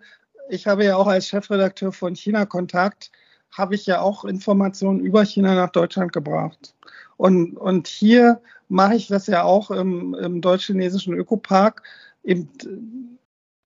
[0.50, 3.12] ich habe ja auch als Chefredakteur von China Kontakt,
[3.50, 6.74] habe ich ja auch Informationen über China nach Deutschland gebracht.
[7.16, 11.82] Und, und hier mache ich das ja auch im, im deutsch-chinesischen Ökopark,
[12.24, 12.50] eben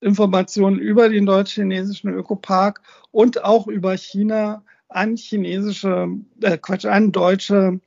[0.07, 6.09] Informationen über den deutsch-chinesischen Ökopark und auch über China an chinesische,
[6.43, 7.81] äh, Quatsch, an deutsche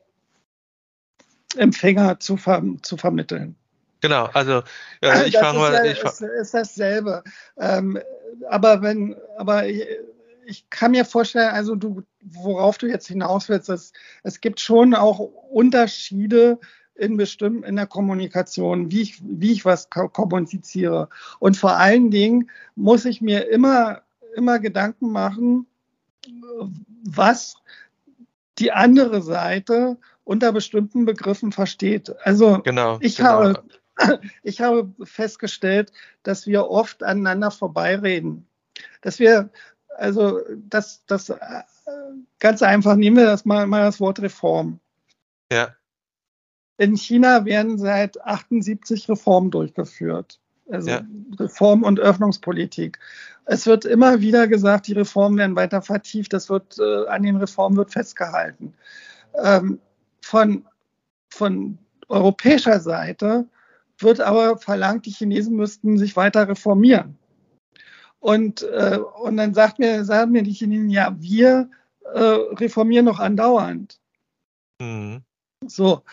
[1.55, 3.55] Empfänger zu, ver zu vermitteln.
[4.01, 4.63] Genau, also
[5.01, 5.85] äh, ich fange mal.
[5.85, 7.23] Ich ist, ist dasselbe.
[7.57, 7.97] Ähm,
[8.49, 9.87] aber wenn, aber ich,
[10.45, 14.93] ich, kann mir vorstellen, also du, worauf du jetzt hinaus willst, es, es gibt schon
[14.93, 16.59] auch Unterschiede
[16.99, 21.09] in bestimmten, in der Kommunikation, wie ich, wie ich was kommuniziere.
[21.39, 24.01] Und vor allen Dingen muss ich mir immer,
[24.35, 25.65] immer Gedanken machen,
[27.03, 27.55] was
[28.59, 32.13] die andere Seite unter bestimmten Begriffen versteht.
[32.23, 33.29] Also genau, ich genau.
[33.29, 33.63] habe
[34.43, 35.91] ich habe festgestellt,
[36.23, 38.47] dass wir oft aneinander vorbeireden.
[39.01, 39.49] Dass wir,
[39.97, 41.37] also das, das äh,
[42.39, 44.79] ganz einfach, nehmen wir das mal, mal das Wort Reform.
[45.51, 45.75] Ja.
[46.79, 50.39] In China werden seit 78 Reformen durchgeführt.
[50.71, 51.01] Also ja.
[51.37, 52.99] Reform- und Öffnungspolitik.
[53.45, 56.31] Es wird immer wieder gesagt, die Reformen werden weiter vertieft.
[56.31, 58.73] Das wird, äh, an den Reformen wird festgehalten.
[59.43, 59.79] Ähm,
[60.21, 60.65] von,
[61.29, 63.45] von europäischer Seite
[63.97, 67.17] wird aber verlangt, die Chinesen müssten sich weiter reformieren.
[68.21, 71.69] Und, äh, und dann sagt mir, sagen mir die Chinesen, ja, wir
[72.13, 73.99] äh, reformieren noch andauernd.
[74.79, 75.23] Mhm.
[75.65, 76.03] So,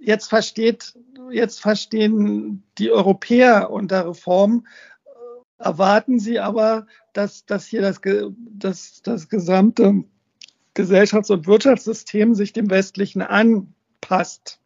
[0.00, 0.94] jetzt versteht,
[1.30, 4.66] jetzt verstehen die Europäer unter Reform,
[5.04, 10.04] äh, erwarten sie aber, dass, dass hier das, das, das gesamte
[10.74, 14.60] Gesellschafts- und Wirtschaftssystem sich dem westlichen anpasst.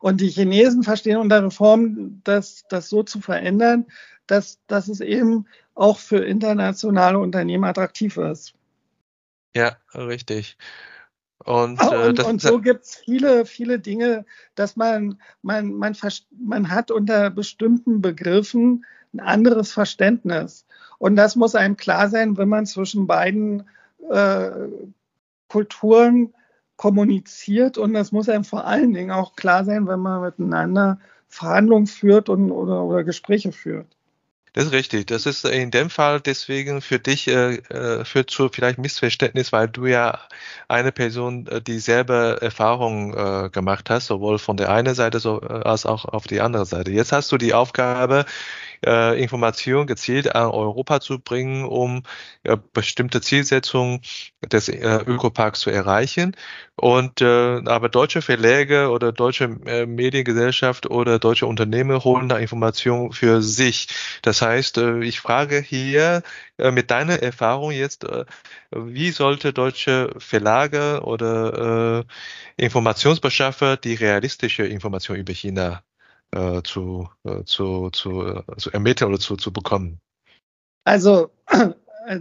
[0.00, 3.86] Und die Chinesen verstehen unter Reform, das, das so zu verändern,
[4.26, 8.54] dass, dass es eben auch für internationale Unternehmen attraktiv ist.
[9.54, 10.56] Ja, richtig.
[11.44, 14.24] Und, äh, und, und so gibt es viele, viele Dinge,
[14.54, 15.96] dass man, man, man,
[16.30, 20.66] man hat unter bestimmten Begriffen ein anderes Verständnis.
[20.98, 23.64] Und das muss einem klar sein, wenn man zwischen beiden
[24.08, 24.50] äh,
[25.48, 26.32] Kulturen
[26.76, 27.76] kommuniziert.
[27.76, 32.28] Und das muss einem vor allen Dingen auch klar sein, wenn man miteinander Verhandlungen führt
[32.28, 33.86] und, oder, oder Gespräche führt.
[34.54, 35.06] Das ist richtig.
[35.06, 39.68] Das ist in dem Fall deswegen für dich äh, äh, führt zu vielleicht Missverständnis, weil
[39.68, 40.20] du ja
[40.68, 45.46] eine Person äh, dieselbe Erfahrung äh, gemacht hast, sowohl von der einen Seite so, äh,
[45.46, 46.90] als auch auf die andere Seite.
[46.90, 48.26] Jetzt hast du die Aufgabe,
[48.84, 52.02] äh, Informationen gezielt an Europa zu bringen, um
[52.44, 54.00] äh, bestimmte Zielsetzungen
[54.42, 56.36] des äh, Ökoparks zu erreichen.
[56.76, 63.12] Und äh, aber deutsche Verläge oder deutsche äh, Mediengesellschaft oder deutsche Unternehmen holen da Informationen
[63.12, 63.88] für sich.
[64.22, 66.22] Das heißt, äh, ich frage hier
[66.58, 68.24] äh, mit deiner Erfahrung jetzt, äh,
[68.72, 72.04] wie sollte deutsche Verlage oder
[72.58, 75.82] äh, Informationsbeschaffer die realistische Information über China
[76.32, 80.00] äh, zu, äh, zu, zu, äh, zu ermitteln oder zu, zu bekommen?
[80.84, 81.30] Also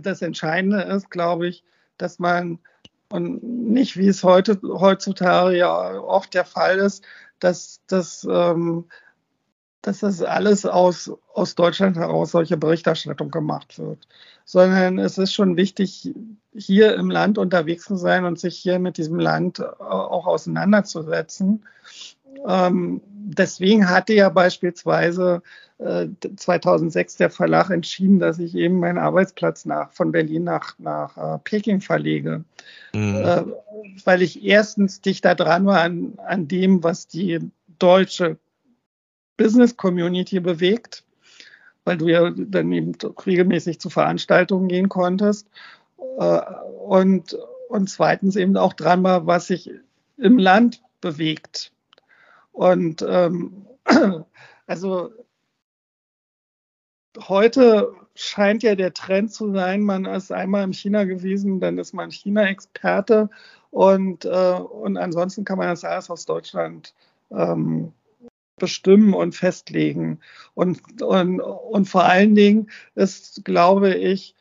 [0.02, 1.64] das Entscheidende ist, glaube ich,
[1.98, 2.60] dass man
[3.12, 7.04] und nicht wie es heute heutzutage ja oft der Fall ist,
[7.40, 8.86] dass, dass, ähm,
[9.82, 14.08] dass das alles aus, aus Deutschland heraus solche Berichterstattung gemacht wird,
[14.46, 16.14] sondern es ist schon wichtig,
[16.54, 21.66] hier im Land unterwegs zu sein und sich hier mit diesem Land auch auseinanderzusetzen
[22.48, 25.42] ähm, deswegen hatte ja beispielsweise
[25.78, 31.18] äh, 2006 der Verlag entschieden, dass ich eben meinen Arbeitsplatz nach, von Berlin nach, nach
[31.18, 32.44] äh, Peking verlege.
[32.94, 33.16] Mhm.
[33.16, 33.44] Äh,
[34.06, 37.40] weil ich erstens dichter dran war an, an dem, was die
[37.80, 38.38] deutsche
[39.38, 41.04] Business Community bewegt,
[41.84, 42.94] weil du ja dann eben
[43.26, 45.48] regelmäßig zu Veranstaltungen gehen konntest.
[46.20, 46.42] Äh,
[46.86, 47.38] und,
[47.70, 49.72] und zweitens eben auch dran war, was sich
[50.18, 51.72] im Land bewegt.
[52.52, 53.66] Und ähm,
[54.68, 55.12] also
[57.18, 61.94] heute scheint ja der Trend zu sein, man ist einmal in China gewesen, dann ist
[61.94, 63.30] man China-Experte
[63.70, 66.94] und, äh, und ansonsten kann man das alles aus Deutschland
[67.32, 67.94] ähm,
[68.58, 70.20] bestimmen und festlegen.
[70.54, 74.36] Und, und, und vor allen Dingen ist, glaube ich,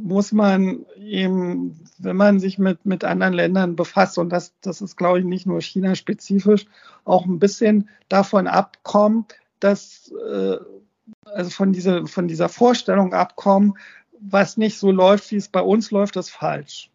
[0.00, 4.96] muss man eben, wenn man sich mit, mit anderen Ländern befasst, und das, das ist,
[4.96, 6.66] glaube ich, nicht nur China-spezifisch,
[7.04, 9.26] auch ein bisschen davon abkommen,
[9.60, 10.56] dass, äh,
[11.24, 13.74] also von dieser, von dieser Vorstellung abkommen,
[14.20, 16.90] was nicht so läuft, wie es bei uns läuft, ist falsch.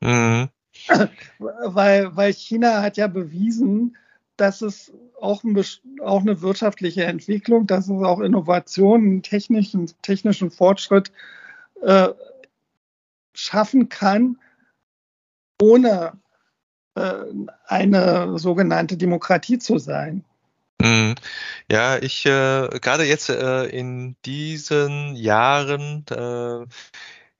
[0.00, 0.48] Mhm.
[1.38, 3.96] weil, weil China hat ja bewiesen,
[4.36, 5.62] dass es auch, ein,
[6.02, 11.12] auch eine wirtschaftliche Entwicklung, dass es auch Innovationen, technischen, technischen Fortschritt
[11.82, 12.08] äh,
[13.42, 14.38] schaffen kann,
[15.60, 16.12] ohne
[16.94, 17.24] äh,
[17.66, 20.24] eine sogenannte Demokratie zu sein.
[20.80, 21.14] Mhm.
[21.70, 26.66] Ja, ich äh, gerade jetzt äh, in diesen Jahren äh,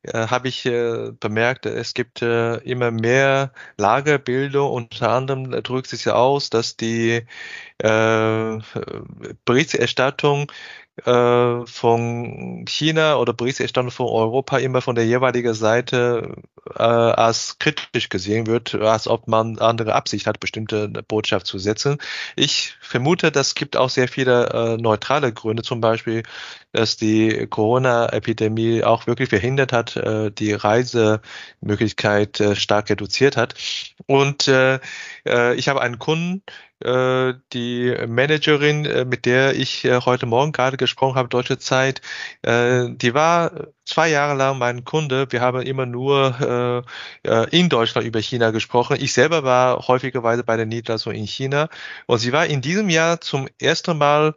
[0.05, 4.71] äh, habe ich äh, bemerkt, es gibt äh, immer mehr Lagerbildung.
[4.71, 7.25] Unter anderem drückt sich ja aus, dass die
[7.79, 8.59] äh,
[9.45, 10.51] Berichterstattung
[11.05, 16.37] äh, von China oder Berichterstattung von Europa immer von der jeweiligen Seite
[16.77, 21.99] äh, als kritisch gesehen wird, als ob man andere Absicht hat, bestimmte Botschaft zu setzen.
[22.37, 26.25] Ich vermute, das gibt auch sehr viele äh, neutrale Gründe, zum Beispiel,
[26.73, 33.55] dass die Corona-Epidemie auch wirklich verhindert hat, äh, die Reisemöglichkeit äh, stark reduziert hat.
[34.07, 34.79] Und äh,
[35.27, 36.43] äh, ich habe einen Kunden,
[36.85, 42.01] äh, die Managerin, äh, mit der ich äh, heute Morgen gerade gesprochen habe, deutsche Zeit,
[42.45, 43.53] die war
[43.85, 45.27] zwei Jahre lang mein Kunde.
[45.31, 46.85] Wir haben immer nur
[47.51, 48.97] in Deutschland über China gesprochen.
[49.01, 51.69] Ich selber war häufigerweise bei der Niederlassung in China
[52.07, 54.35] und sie war in diesem Jahr zum ersten Mal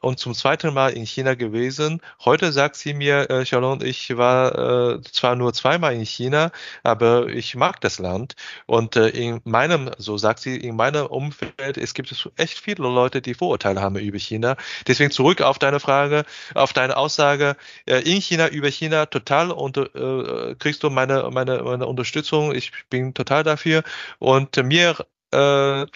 [0.00, 2.00] und zum zweiten Mal in China gewesen.
[2.24, 6.50] Heute sagt sie mir, äh, Charlotte, ich war äh, zwar nur zweimal in China,
[6.82, 8.34] aber ich mag das Land.
[8.66, 13.20] Und äh, in meinem, so sagt sie, in meinem Umfeld, es gibt echt viele Leute,
[13.22, 14.56] die Vorurteile haben über China.
[14.86, 19.76] Deswegen zurück auf deine Frage, auf deine Aussage, äh, in China, über China, total und
[19.76, 22.54] äh, kriegst du meine, meine, meine Unterstützung.
[22.54, 23.82] Ich bin total dafür.
[24.18, 24.96] Und mir
[25.32, 25.86] äh,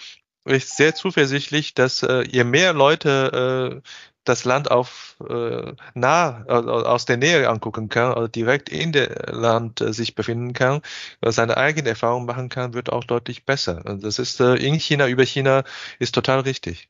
[0.45, 3.89] ich sehr zuversichtlich, dass äh, je mehr Leute äh,
[4.25, 9.09] das Land auf äh, nah äh, aus der Nähe angucken kann, also direkt in dem
[9.27, 10.81] Land äh, sich befinden kann,
[11.21, 13.83] äh, seine eigene Erfahrung machen kann, wird auch deutlich besser.
[13.85, 15.63] Und das ist äh, in China über China
[15.99, 16.89] ist total richtig.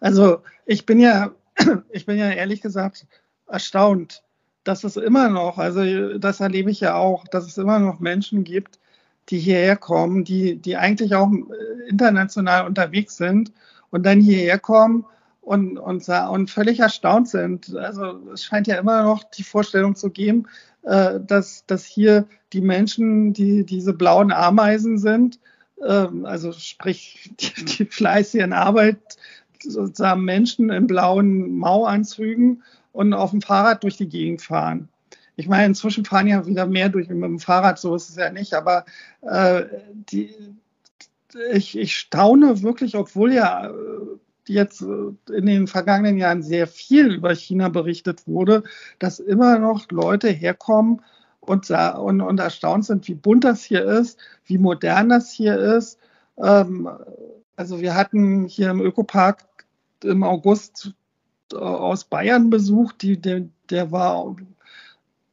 [0.00, 1.32] Also ich bin ja,
[1.90, 3.06] ich bin ja ehrlich gesagt
[3.46, 4.22] erstaunt,
[4.64, 8.44] dass es immer noch, also das erlebe ich ja auch, dass es immer noch Menschen
[8.44, 8.78] gibt,
[9.28, 13.52] die hierher kommen, die, die eigentlich auch äh, international unterwegs sind
[13.90, 15.04] und dann hierher kommen
[15.40, 17.74] und, und, und völlig erstaunt sind.
[17.76, 20.46] Also es scheint ja immer noch die Vorstellung zu geben,
[20.82, 25.38] äh, dass, dass hier die Menschen, die diese blauen Ameisen sind,
[25.80, 28.98] äh, also sprich die, die fleißigen Arbeit,
[29.62, 34.88] sozusagen Menschen in blauen Mauanzügen und auf dem Fahrrad durch die Gegend fahren.
[35.36, 38.30] Ich meine, inzwischen fahren ja wieder mehr durch mit dem Fahrrad, so ist es ja
[38.30, 38.84] nicht, aber
[39.22, 39.64] äh,
[40.10, 40.34] die,
[41.52, 43.72] ich, ich staune wirklich, obwohl ja äh,
[44.46, 48.62] jetzt äh, in den vergangenen Jahren sehr viel über China berichtet wurde,
[48.98, 51.02] dass immer noch Leute herkommen
[51.40, 55.98] und, und, und erstaunt sind, wie bunt das hier ist, wie modern das hier ist.
[56.38, 56.88] Ähm,
[57.56, 59.44] also wir hatten hier im Ökopark
[60.02, 60.92] im August
[61.52, 64.36] äh, aus Bayern besucht, die, der, der war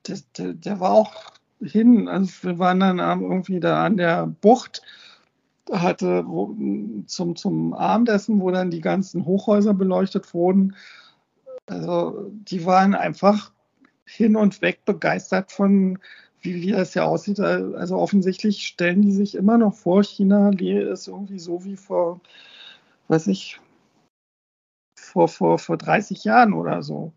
[0.08, 2.08] der, der, der war auch hin.
[2.08, 4.82] Also wir waren dann irgendwie da an der Bucht,
[5.72, 6.26] hatte
[7.08, 10.76] zum, zum Abendessen, wo dann die ganzen Hochhäuser beleuchtet wurden.
[11.68, 13.52] Also die waren einfach
[14.06, 16.00] hin und weg begeistert von,
[16.42, 17.40] wie, wie das ja aussieht.
[17.40, 22.20] Also offensichtlich stellen die sich immer noch vor, China ist irgendwie so wie vor,
[23.08, 23.60] weiß ich,
[24.96, 27.14] vor, vor, vor 30 Jahren oder so.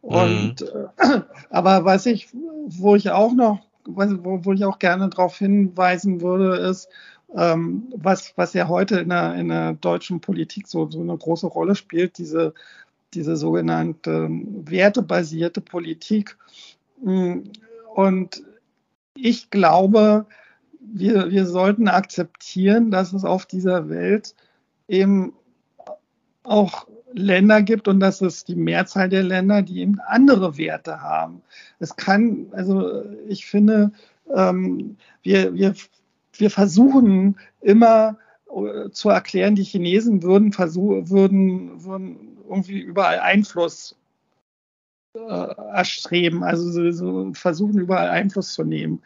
[0.00, 1.22] Und mhm.
[1.50, 6.56] aber was ich, wo ich auch noch, wo, wo ich auch gerne darauf hinweisen würde,
[6.56, 6.88] ist,
[7.34, 11.46] ähm, was, was ja heute in der, in der deutschen Politik so, so eine große
[11.46, 12.54] Rolle spielt, diese,
[13.14, 16.38] diese sogenannte wertebasierte Politik.
[17.02, 17.40] Mm,
[17.94, 18.42] und
[19.14, 20.26] ich glaube,
[20.80, 24.34] wir, wir sollten akzeptieren, dass es auf dieser Welt
[24.86, 25.34] eben
[26.44, 31.42] auch Länder gibt und dass es die Mehrzahl der Länder, die eben andere Werte haben.
[31.78, 33.92] Es kann, also ich finde,
[34.34, 35.74] ähm, wir, wir,
[36.34, 38.18] wir versuchen immer
[38.54, 43.96] äh, zu erklären, die Chinesen würden, versuchen, würden, würden irgendwie überall Einfluss
[45.14, 49.02] äh, erstreben, also so, so versuchen überall Einfluss zu nehmen.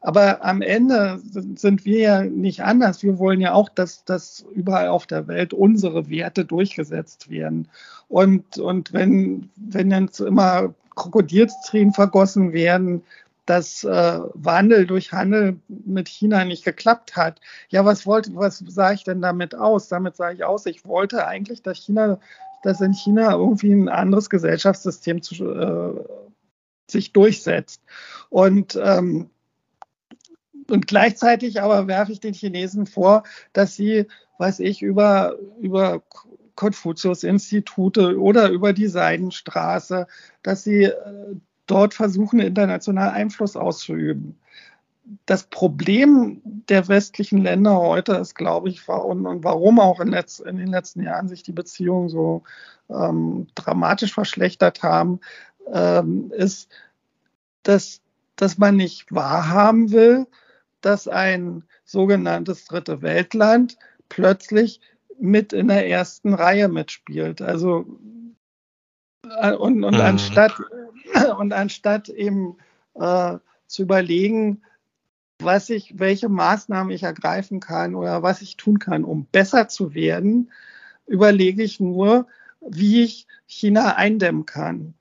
[0.00, 3.02] Aber am Ende sind wir ja nicht anders.
[3.02, 7.68] Wir wollen ja auch, dass, dass überall auf der Welt unsere Werte durchgesetzt werden.
[8.08, 13.02] Und, und wenn, wenn jetzt immer Krokodilstränen vergossen werden,
[13.46, 17.40] dass äh, Wandel durch Handel mit China nicht geklappt hat.
[17.68, 19.88] Ja, was wollte, was sage ich denn damit aus?
[19.88, 22.20] Damit sage ich aus, ich wollte eigentlich, dass China,
[22.62, 25.94] dass in China irgendwie ein anderes Gesellschaftssystem zu, äh,
[26.88, 27.82] sich durchsetzt.
[28.28, 29.30] Und ähm,
[30.72, 34.06] und gleichzeitig aber werfe ich den Chinesen vor, dass sie,
[34.38, 36.02] weiß ich, über, über
[36.60, 40.06] Konfuzius-Institute oder über die Seidenstraße,
[40.42, 44.38] dass sie äh, dort versuchen, international Einfluss auszuüben.
[45.26, 50.38] Das Problem der westlichen Länder heute ist, glaube ich, und, und warum auch in, letz,
[50.38, 52.42] in, den letzten Jahren sich die Beziehungen so
[52.90, 55.20] ähm, dramatisch verschlechtert haben,
[55.72, 56.68] ähm, ist,
[57.62, 58.02] dass,
[58.36, 60.26] dass man nicht wahrhaben will,
[60.80, 63.76] dass ein sogenanntes dritte Weltland
[64.08, 64.80] plötzlich
[65.18, 67.42] mit in der ersten Reihe mitspielt.
[67.42, 67.86] Also
[69.40, 70.00] äh, und, und mhm.
[70.00, 70.54] anstatt
[71.38, 72.56] und anstatt eben
[72.94, 74.62] äh, zu überlegen,
[75.38, 79.94] was ich, welche Maßnahmen ich ergreifen kann oder was ich tun kann, um besser zu
[79.94, 80.50] werden,
[81.06, 82.26] überlege ich nur,
[82.60, 84.94] wie ich China eindämmen kann.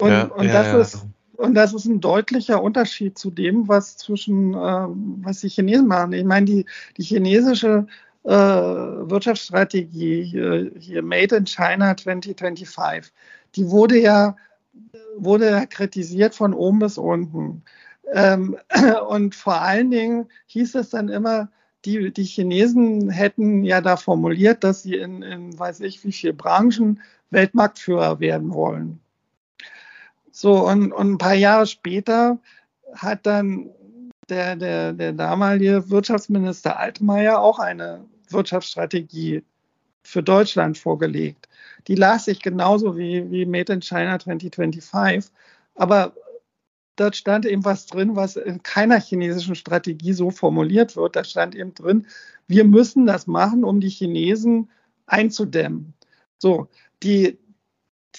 [0.00, 1.06] Und, ja, und das ja, ist
[1.40, 4.86] und das ist ein deutlicher Unterschied zu dem, was zwischen, äh,
[5.22, 6.12] was die Chinesen machen.
[6.12, 6.66] Ich meine, die,
[6.96, 7.86] die chinesische
[8.24, 13.12] äh, Wirtschaftsstrategie, hier, hier Made in China 2025,
[13.56, 14.36] die wurde ja,
[15.16, 17.62] wurde ja kritisiert von oben bis unten.
[18.12, 18.58] Ähm,
[19.08, 21.50] und vor allen Dingen hieß es dann immer,
[21.86, 26.34] die, die Chinesen hätten ja da formuliert, dass sie in, in weiß ich wie viele
[26.34, 29.00] Branchen Weltmarktführer werden wollen.
[30.40, 32.38] So, und, und ein paar Jahre später
[32.94, 33.68] hat dann
[34.30, 39.44] der, der, der damalige Wirtschaftsminister Altmaier auch eine Wirtschaftsstrategie
[40.02, 41.46] für Deutschland vorgelegt.
[41.88, 45.30] Die las ich genauso wie, wie Made in China 2025.
[45.74, 46.14] Aber
[46.96, 51.16] dort stand eben was drin, was in keiner chinesischen Strategie so formuliert wird.
[51.16, 52.06] Da stand eben drin,
[52.46, 54.70] wir müssen das machen, um die Chinesen
[55.04, 55.92] einzudämmen.
[56.38, 56.68] So,
[57.02, 57.38] die,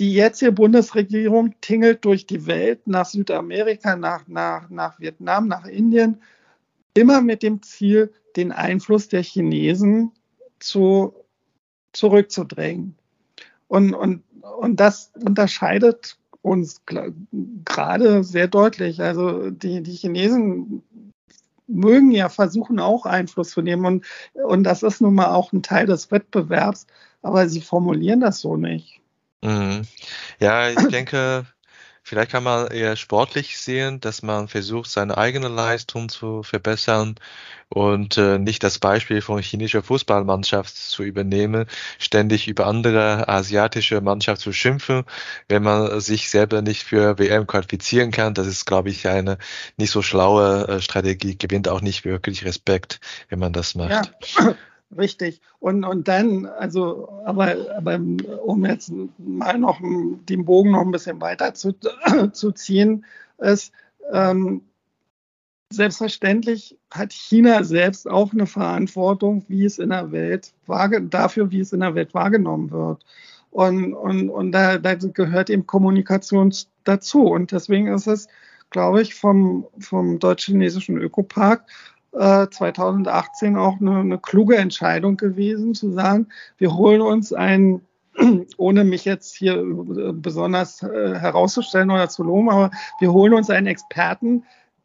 [0.02, 6.24] die jetzige Bundesregierung tingelt durch die Welt nach Südamerika, nach, nach, nach Vietnam, nach Indien,
[6.96, 10.12] immer mit dem Ziel, den Einfluss der Chinesen
[10.58, 11.14] zu,
[11.94, 12.96] zurückzudrängen.
[13.68, 14.24] Und, und,
[14.60, 16.82] und das unterscheidet uns
[17.64, 19.04] gerade sehr deutlich.
[19.04, 20.82] Also die, die Chinesen
[21.68, 23.86] mögen ja versuchen, auch Einfluss zu nehmen.
[23.86, 26.88] Und, und das ist nun mal auch ein Teil des Wettbewerbs,
[27.22, 29.01] aber sie formulieren das so nicht.
[29.42, 29.88] Mhm.
[30.40, 31.46] Ja, ich denke,
[32.04, 37.16] Vielleicht kann man eher sportlich sehen, dass man versucht, seine eigene Leistung zu verbessern
[37.70, 41.68] und äh, nicht das Beispiel von chinesischer Fußballmannschaft zu übernehmen,
[42.00, 45.04] ständig über andere asiatische Mannschaft zu schimpfen,
[45.48, 48.34] wenn man sich selber nicht für WM qualifizieren kann.
[48.34, 49.38] Das ist, glaube ich, eine
[49.78, 54.12] nicht so schlaue äh, Strategie, gewinnt auch nicht wirklich Respekt, wenn man das macht.
[54.38, 54.56] Ja.
[54.98, 55.42] Richtig.
[55.60, 57.96] Und, und dann, also, aber, aber
[58.44, 61.74] um jetzt mal noch den Bogen noch ein bisschen weiter zu,
[62.34, 63.06] zu ziehen,
[63.38, 63.72] ist,
[64.12, 64.62] ähm,
[65.72, 71.72] selbstverständlich hat China selbst auch eine Verantwortung, wie es in der Welt dafür, wie es
[71.72, 73.06] in der Welt wahrgenommen wird.
[73.52, 77.24] Und, und, und da, da gehört eben Kommunikation dazu.
[77.24, 78.28] Und deswegen ist es,
[78.70, 81.66] glaube ich, vom, vom deutsch-chinesischen Ökopark
[82.14, 87.88] 2018 äh, auch eine, eine, kluge Entscheidung gewesen, zu sagen, wir holen uns einen,
[88.58, 93.50] ohne mich jetzt hier äh, besonders äh, herauszustellen oder zu loben, aber wir holen uns
[93.50, 94.44] einen Experten,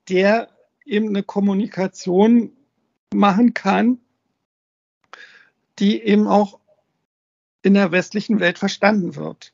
[0.08, 0.48] der
[0.84, 2.52] eben eine Kommunikation
[3.12, 3.98] machen kann,
[5.80, 6.60] die eben auch
[7.62, 9.52] in der westlichen Welt verstanden wird.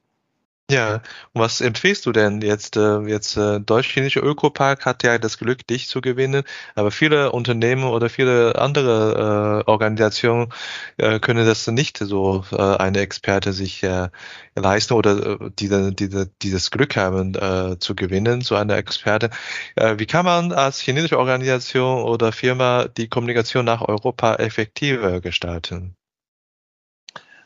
[0.70, 1.02] Ja,
[1.32, 2.76] und was empfiehlst du denn jetzt?
[2.76, 6.44] Äh, jetzt äh, Deutsch-Chinesische Ökopark hat ja das Glück, dich zu gewinnen,
[6.74, 10.50] aber viele Unternehmen oder viele andere äh, Organisationen
[10.96, 14.08] äh, können das nicht so äh, eine Experte sich äh,
[14.54, 19.28] leisten oder äh, diese, diese, dieses Glück haben äh, zu gewinnen, so eine Experte.
[19.76, 25.96] Äh, wie kann man als chinesische Organisation oder Firma die Kommunikation nach Europa effektiver gestalten?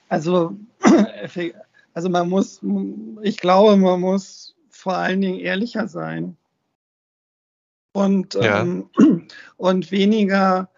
[0.09, 0.57] Also
[1.97, 2.61] Also man muss,
[3.23, 6.37] ich glaube, man muss vor allen Dingen ehrlicher sein.
[7.95, 8.61] Und, ja.
[8.61, 8.91] ähm,
[9.57, 10.69] und weniger,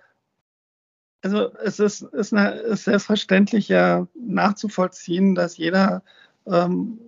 [1.21, 6.05] also es ist, ist, eine, ist selbstverständlich ja nachzuvollziehen, dass jeder,
[6.47, 7.01] ähm,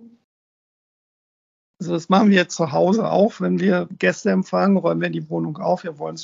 [1.79, 5.57] also das machen wir zu Hause auch, wenn wir Gäste empfangen, räumen wir die Wohnung
[5.57, 6.19] auf, wir wollen,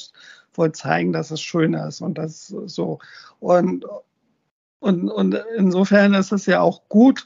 [0.55, 2.99] wollen zeigen, dass es schön ist und das so.
[3.39, 3.85] Und,
[4.79, 7.25] und, und insofern ist es ja auch gut,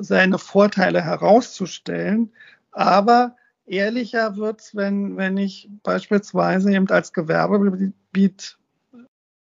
[0.00, 2.32] seine Vorteile herauszustellen.
[2.72, 8.58] Aber ehrlicher wird es, wenn, wenn ich beispielsweise eben als Gewerbegebiet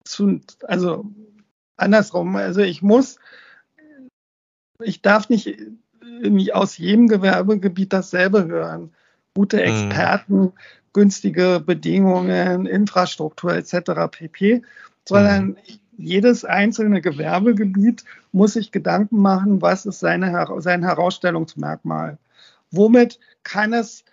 [0.04, 1.06] zu, also
[1.76, 3.18] andersrum, also ich muss,
[4.80, 5.58] ich darf nicht
[6.52, 8.92] aus jedem Gewerbegebiet dasselbe hören.
[9.34, 9.62] Gute mhm.
[9.62, 10.52] Experten, mhm.
[10.92, 14.08] günstige Bedingungen, Infrastruktur etc.
[14.10, 14.62] pp.
[15.08, 15.56] Sondern mhm.
[15.64, 22.18] ich jedes einzelne Gewerbegebiet muss sich Gedanken machen, was ist seine, sein Herausstellungsmerkmal.
[22.70, 24.04] Womit kann es,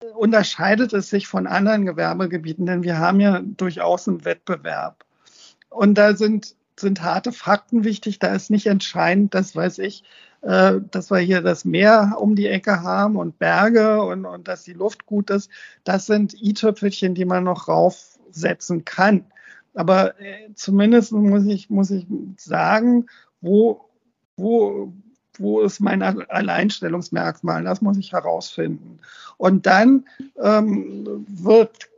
[0.00, 5.04] äh, unterscheidet es sich von anderen Gewerbegebieten, denn wir haben ja durchaus einen Wettbewerb.
[5.68, 8.18] Und da sind, sind harte Fakten wichtig.
[8.18, 10.04] Da ist nicht entscheidend, das weiß ich,
[10.40, 14.64] äh, dass wir hier das Meer um die Ecke haben und Berge und, und dass
[14.64, 15.50] die Luft gut ist.
[15.84, 19.26] Das sind i-Tüpfelchen, die man noch raufsetzen kann.
[19.76, 22.06] Aber äh, zumindest muss ich, muss ich
[22.38, 23.06] sagen,
[23.42, 23.84] wo,
[24.36, 24.92] wo,
[25.38, 27.62] wo ist mein Alleinstellungsmerkmal?
[27.62, 29.00] Das muss ich herausfinden.
[29.36, 30.06] Und dann
[30.42, 31.90] ähm, wird,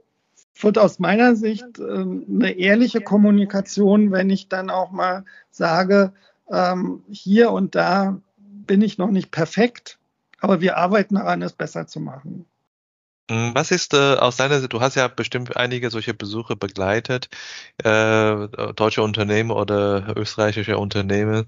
[0.60, 6.12] wird aus meiner Sicht äh, eine ehrliche Kommunikation, wenn ich dann auch mal sage,
[6.50, 9.98] ähm, hier und da bin ich noch nicht perfekt,
[10.40, 12.44] aber wir arbeiten daran, es besser zu machen.
[13.30, 17.28] Hm, was ist äh, aus deiner Sicht, du hast ja bestimmt einige solche Besuche begleitet,
[17.84, 21.46] äh, deutsche Unternehmen oder österreichische Unternehmen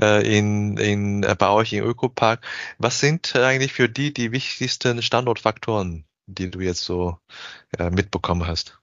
[0.00, 2.46] äh, in, in, äh, bei euch im Ökopark.
[2.78, 7.18] Was sind eigentlich für die die wichtigsten Standortfaktoren, die du jetzt so
[7.78, 8.80] äh, mitbekommen hast?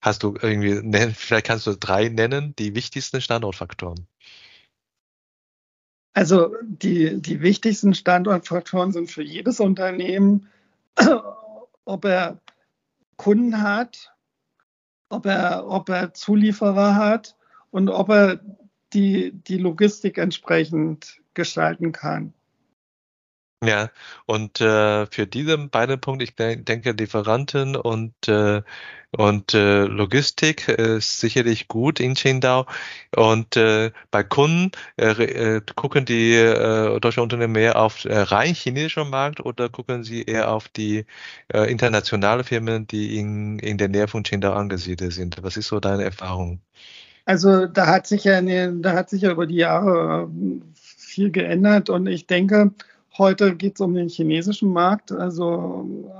[0.00, 4.06] Hast du irgendwie, vielleicht kannst du drei nennen, die wichtigsten Standortfaktoren?
[6.14, 10.48] Also die, die wichtigsten Standortfaktoren sind für jedes Unternehmen
[11.90, 12.40] ob er
[13.16, 14.14] Kunden hat,
[15.08, 17.36] ob er, ob er Zulieferer hat
[17.70, 18.40] und ob er
[18.92, 22.32] die, die Logistik entsprechend gestalten kann.
[23.62, 23.90] Ja,
[24.24, 28.62] und äh, für diese beiden Punkte, ich denke, Lieferanten und, äh,
[29.10, 32.64] und äh, Logistik ist sicherlich gut in Qingdao.
[33.14, 35.10] Und äh, bei Kunden äh,
[35.56, 40.22] äh, gucken die äh, deutsche Unternehmen mehr auf äh, rein chinesischen Markt oder gucken sie
[40.22, 41.04] eher auf die
[41.52, 45.36] äh, internationale Firmen, die in, in der Nähe von Qingdao angesiedelt sind?
[45.42, 46.62] Was ist so deine Erfahrung?
[47.26, 51.90] Also da hat sich ja, da hat sich ja über die Jahre äh, viel geändert
[51.90, 52.72] und ich denke,
[53.18, 56.10] Heute geht es um den chinesischen Markt, also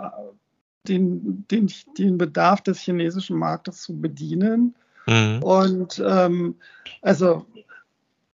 [0.88, 4.74] den, den, den Bedarf des chinesischen Marktes zu bedienen.
[5.07, 5.43] Mhm.
[5.43, 6.57] Und ähm,
[7.03, 7.47] also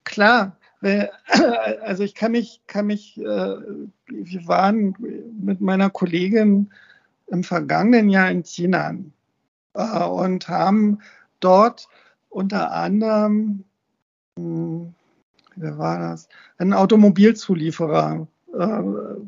[0.04, 0.58] klar,
[1.82, 4.96] also ich kann mich, kann mich, äh, wir waren
[5.40, 6.72] mit meiner Kollegin
[7.28, 8.96] im vergangenen Jahr in China
[9.74, 11.00] äh, und haben
[11.40, 11.88] dort
[12.30, 13.64] unter anderem,
[14.38, 14.94] hm,
[15.56, 16.28] wer war das,
[16.58, 18.28] einen Automobilzulieferer
[18.58, 18.82] äh,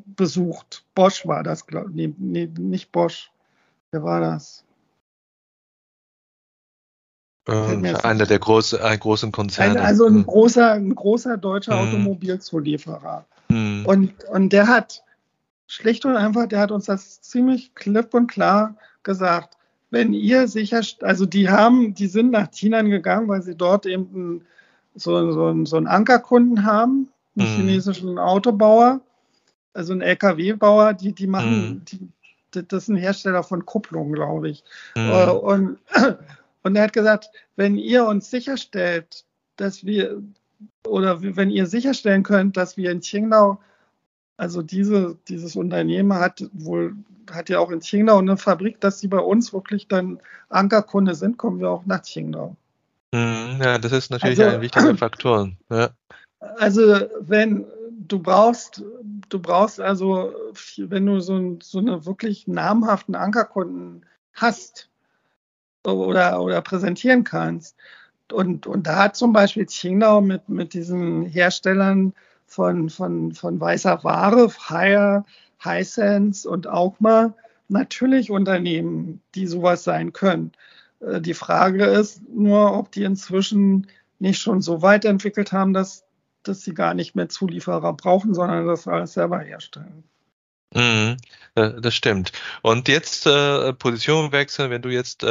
[0.06, 0.84] besucht.
[0.96, 1.96] Bosch war das, glaube ich.
[1.96, 3.32] Nee, nee, nicht Bosch.
[3.92, 4.64] Wer war das?
[7.48, 9.82] Ähm, einer der großen, ein großen Konzerne.
[9.82, 10.26] also ein hm.
[10.26, 11.88] großer, ein großer deutscher hm.
[11.88, 13.26] Automobilzulieferer.
[13.50, 13.86] Hm.
[13.86, 15.04] Und, und der hat
[15.68, 19.58] schlicht und einfach, der hat uns das ziemlich klipp und klar gesagt.
[19.90, 24.46] Wenn ihr sicher, also die haben, die sind nach China gegangen, weil sie dort eben
[24.96, 27.56] so, so, so einen Ankerkunden haben, einen hm.
[27.56, 29.02] chinesischen Autobauer
[29.74, 31.86] also ein LKW-Bauer, die, die machen, mhm.
[31.86, 32.10] die,
[32.52, 34.64] das ist ein Hersteller von Kupplungen, glaube ich.
[34.96, 35.80] Äh, und,
[36.64, 39.26] und er hat gesagt, wenn ihr uns sicherstellt,
[39.58, 40.22] dass wir,
[40.88, 43.60] oder wenn ihr sicherstellen könnt, dass wir in Qingdao,
[44.38, 46.96] also diese, dieses Unternehmen hat wohl,
[47.32, 50.20] hat ja auch in Qingdao eine Fabrik, dass sie bei uns wirklich dann
[50.50, 52.56] Ankerkunde sind, kommen wir auch nach Qingdao.
[53.14, 55.52] Mhm, ja, das ist natürlich also, ein wichtiger Faktor.
[55.70, 55.90] Ja.
[56.58, 56.82] Also
[57.22, 57.66] wenn
[58.08, 58.84] du brauchst,
[59.30, 60.34] du brauchst also,
[60.78, 64.90] wenn du so, so eine wirklich namhaften Ankerkunden hast
[65.86, 67.76] oder, oder präsentieren kannst,
[68.32, 72.14] und, und da hat zum Beispiel Qingdao mit, mit diesen Herstellern
[72.46, 75.26] von, von, von weißer Ware, Haier,
[75.60, 77.36] Hisense und Augma
[77.70, 80.52] natürlich Unternehmen, die sowas sein können.
[81.00, 83.88] Äh, die Frage ist nur, ob die inzwischen
[84.20, 86.06] nicht schon so weit entwickelt haben, dass,
[86.48, 90.04] dass sie gar nicht mehr Zulieferer brauchen, sondern das alles selber herstellen.
[90.76, 91.18] Mhm,
[91.54, 92.32] das stimmt.
[92.64, 95.28] Und jetzt äh, Position wechseln, wenn du jetzt äh,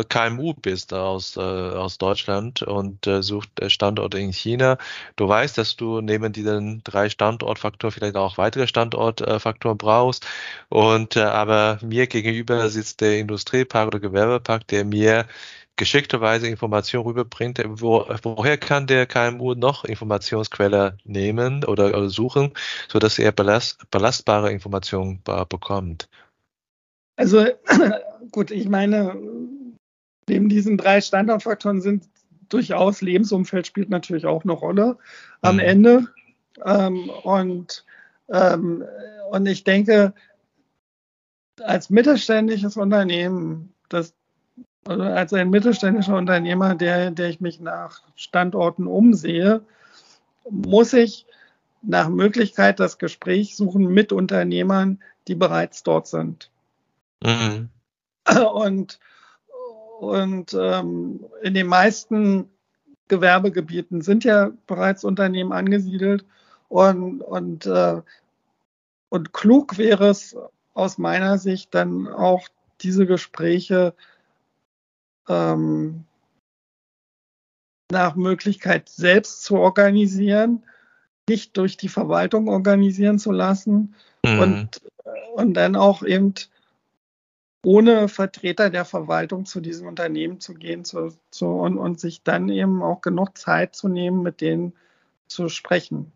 [0.00, 4.78] äh KMU bist aus, äh, aus Deutschland und äh, sucht Standorte in China.
[5.16, 10.26] Du weißt, dass du neben diesen drei Standortfaktoren vielleicht auch weitere Standortfaktoren brauchst.
[10.70, 15.26] Und äh, aber mir gegenüber sitzt der Industriepark oder Gewerbepark, der mir
[15.76, 17.60] geschickterweise Informationen rüberbringt.
[17.64, 22.52] Wo, woher kann der KMU noch Informationsquelle nehmen oder, oder suchen,
[22.88, 26.08] sodass er belast, belastbare Informationen bekommt?
[27.16, 27.46] Also
[28.32, 29.16] gut, ich meine,
[30.28, 32.08] neben diesen drei Standardfaktoren sind
[32.48, 34.98] durchaus Lebensumfeld spielt natürlich auch eine Rolle
[35.40, 35.60] am mhm.
[35.60, 36.06] Ende.
[36.64, 37.84] Ähm, und,
[38.28, 38.84] ähm,
[39.30, 40.14] und ich denke,
[41.60, 44.14] als mittelständisches Unternehmen, das
[44.86, 49.62] also als ein mittelständischer Unternehmer, der, der ich mich nach Standorten umsehe,
[50.48, 51.26] muss ich
[51.82, 56.50] nach Möglichkeit das Gespräch suchen mit Unternehmern, die bereits dort sind.
[57.22, 57.68] Mhm.
[58.54, 58.98] Und,
[60.00, 62.48] und ähm, in den meisten
[63.08, 66.24] Gewerbegebieten sind ja bereits Unternehmen angesiedelt.
[66.68, 68.00] Und, und, äh,
[69.10, 70.36] und klug wäre es
[70.72, 72.48] aus meiner Sicht dann auch
[72.80, 73.94] diese Gespräche
[75.28, 76.04] ähm,
[77.90, 80.64] nach Möglichkeit selbst zu organisieren,
[81.28, 83.94] nicht durch die Verwaltung organisieren zu lassen
[84.24, 84.38] mhm.
[84.38, 84.82] und,
[85.34, 86.34] und dann auch eben
[87.64, 92.48] ohne Vertreter der Verwaltung zu diesem Unternehmen zu gehen zu, zu, und, und sich dann
[92.50, 94.74] eben auch genug Zeit zu nehmen, mit denen
[95.28, 96.12] zu sprechen.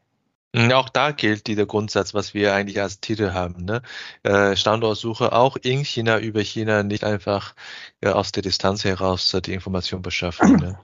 [0.55, 3.65] Mhm, auch da gilt dieser Grundsatz, was wir eigentlich als Titel haben.
[3.65, 3.83] Ne?
[4.23, 7.55] Äh, Standortsuche auch in China über China, nicht einfach
[8.01, 10.57] äh, aus der Distanz heraus äh, die Information beschaffen.
[10.57, 10.79] Ne?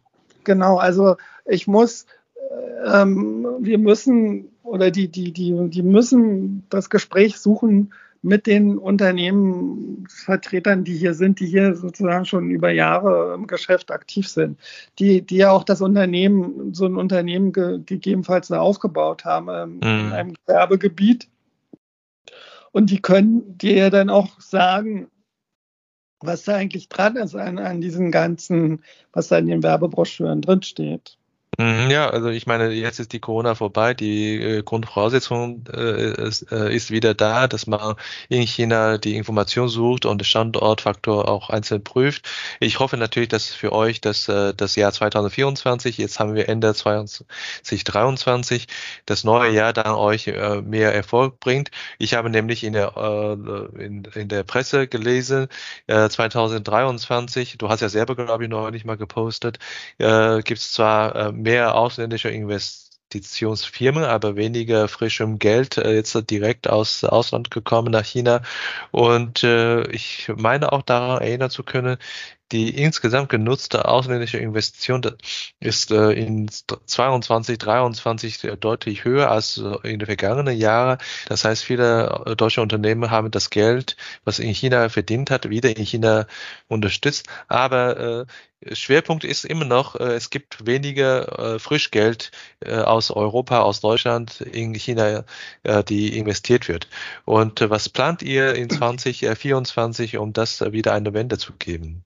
[0.45, 2.05] Genau, also ich muss,
[2.37, 7.93] äh, ähm, wir müssen oder die, die, die, die müssen das Gespräch suchen
[8.25, 14.27] mit den Unternehmensvertretern, die hier sind, die hier sozusagen schon über Jahre im Geschäft aktiv
[14.27, 14.59] sind,
[14.99, 20.07] die, die ja auch das Unternehmen, so ein Unternehmen ge gegebenenfalls aufgebaut haben ähm, mhm.
[20.07, 21.29] in einem Werbegebiet.
[22.73, 25.09] Und die können dir ja dann auch sagen,
[26.21, 31.19] was da eigentlich dran ist an, an diesen ganzen, was da in den Werbebroschüren drinsteht.
[31.59, 36.51] Mhm, ja, also ich meine, jetzt ist die Corona vorbei, die äh, Grundvoraussetzung äh, ist,
[36.51, 37.95] äh, ist, wieder da, dass man
[38.29, 42.29] in China die Information sucht und den Standortfaktor auch einzeln prüft.
[42.59, 46.75] Ich hoffe natürlich, dass für euch das, äh, das Jahr 2024, jetzt haben wir Ende
[46.75, 48.67] 2023,
[49.07, 51.71] das neue Jahr dann euch äh, mehr Erfolg bringt.
[51.99, 55.47] Ich habe nämlich in der, äh, in, in der Presse gelesen,
[55.87, 59.59] äh, 2023, du hast ja selber, glaube ich, neulich mal gepostet,
[59.99, 67.51] gibt es zwar mehr ausländische Investitionsfirmen, aber weniger frischem Geld äh, jetzt direkt aus Ausland
[67.51, 68.43] gekommen nach China.
[68.91, 71.99] Und äh, ich meine auch daran erinnern zu können,
[72.53, 75.03] die insgesamt genutzte ausländische Investition
[75.61, 80.99] ist äh, in 22, 23 deutlich höher als in den vergangenen Jahren.
[81.29, 85.77] Das heißt, viele äh, deutsche Unternehmen haben das Geld, was in China verdient hat, wieder
[85.77, 86.27] in China
[86.69, 87.27] unterstützt.
[87.49, 88.27] Aber äh,
[88.73, 94.41] Schwerpunkt ist immer noch, äh, es gibt weniger äh, Frischgeld äh, aus Europa, aus Deutschland
[94.41, 95.25] in China,
[95.89, 96.89] die investiert wird.
[97.25, 102.05] Und was plant ihr in 2024, um das wieder eine Wende zu geben?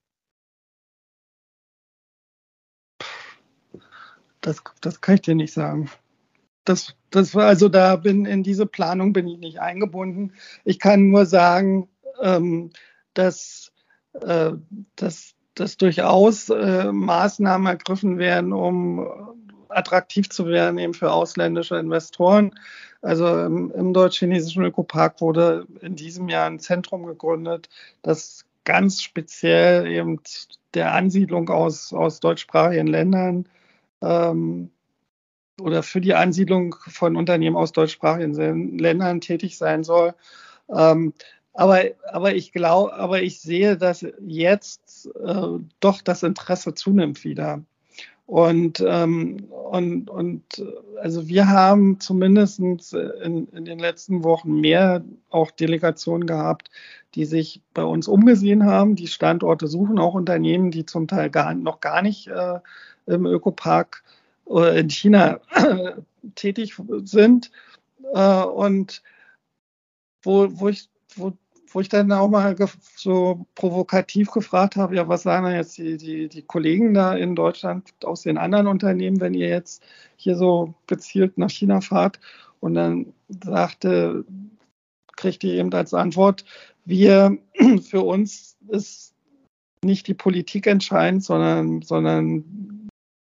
[4.41, 5.91] Das, das kann ich dir nicht sagen.
[6.65, 10.35] Das, das war also da bin in diese Planung bin ich nicht eingebunden.
[10.65, 11.89] Ich kann nur sagen,
[12.21, 12.71] ähm,
[13.15, 13.73] dass,
[14.13, 14.53] äh,
[14.95, 19.07] dass, dass durchaus äh, Maßnahmen ergriffen werden, um
[19.69, 22.55] attraktiv zu werden eben für ausländische Investoren.
[23.03, 27.69] Also im, im deutsch-chinesischen Ökopark wurde in diesem Jahr ein Zentrum gegründet,
[28.03, 30.21] das ganz speziell eben
[30.75, 33.49] der Ansiedlung aus, aus deutschsprachigen Ländern
[34.03, 34.71] ähm,
[35.61, 40.15] oder für die Ansiedlung von Unternehmen aus deutschsprachigen Ländern tätig sein soll.
[40.69, 41.15] Ähm,
[41.59, 47.65] aber, aber ich glaube, aber ich sehe, dass jetzt äh, doch das Interesse zunimmt wieder.
[48.27, 50.65] Und, ähm, und, und
[51.03, 56.71] also wir haben zumindest in, in den letzten Wochen mehr auch Delegationen gehabt,
[57.17, 61.55] die sich bei uns umgesehen haben, die Standorte suchen, auch Unternehmen, die zum Teil gar,
[61.55, 62.61] noch gar nicht äh,
[63.07, 64.05] im Ökopark
[64.49, 65.95] äh, in China äh,
[66.37, 67.51] tätig sind.
[68.15, 69.03] Äh, und
[70.23, 71.33] wo, wo ich, wo,
[71.73, 72.57] wo ich dann auch mal
[72.97, 77.35] so provokativ gefragt habe, ja, was sagen denn jetzt die, die, die Kollegen da in
[77.35, 79.83] Deutschland aus den anderen Unternehmen, wenn ihr jetzt
[80.17, 82.21] hier so gezielt nach China fahrt?
[82.61, 84.25] Und dann sagte,
[85.17, 86.45] kriegte ich eben als Antwort,
[86.85, 87.37] wir,
[87.83, 89.15] für uns ist
[89.85, 92.89] nicht die Politik entscheidend, sondern, sondern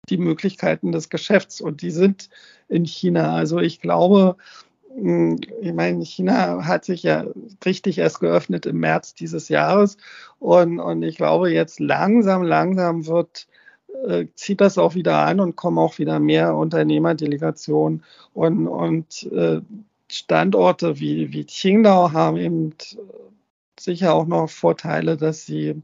[0.10, 2.30] die Möglichkeiten des Geschäfts und die sind
[2.70, 3.36] in China.
[3.36, 4.38] Also ich glaube,
[5.00, 7.26] ich meine, China hat sich ja
[7.64, 9.98] richtig erst geöffnet im März dieses Jahres.
[10.40, 13.48] Und, und ich glaube, jetzt langsam, langsam wird
[14.08, 18.04] äh, zieht das auch wieder an und kommen auch wieder mehr Unternehmerdelegationen.
[18.34, 19.62] Und, und äh,
[20.10, 22.74] Standorte wie, wie Qingdao haben eben
[23.80, 25.82] sicher auch noch Vorteile, dass sie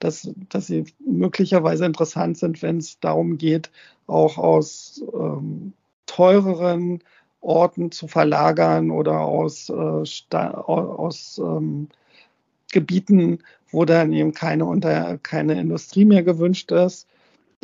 [0.00, 3.70] dass, dass sie möglicherweise interessant sind, wenn es darum geht,
[4.06, 5.72] auch aus ähm,
[6.06, 7.02] teureren
[7.44, 11.88] Orten zu verlagern oder aus, äh, aus ähm,
[12.72, 13.38] Gebieten,
[13.70, 17.06] wo dann eben keine, unter, keine Industrie mehr gewünscht ist.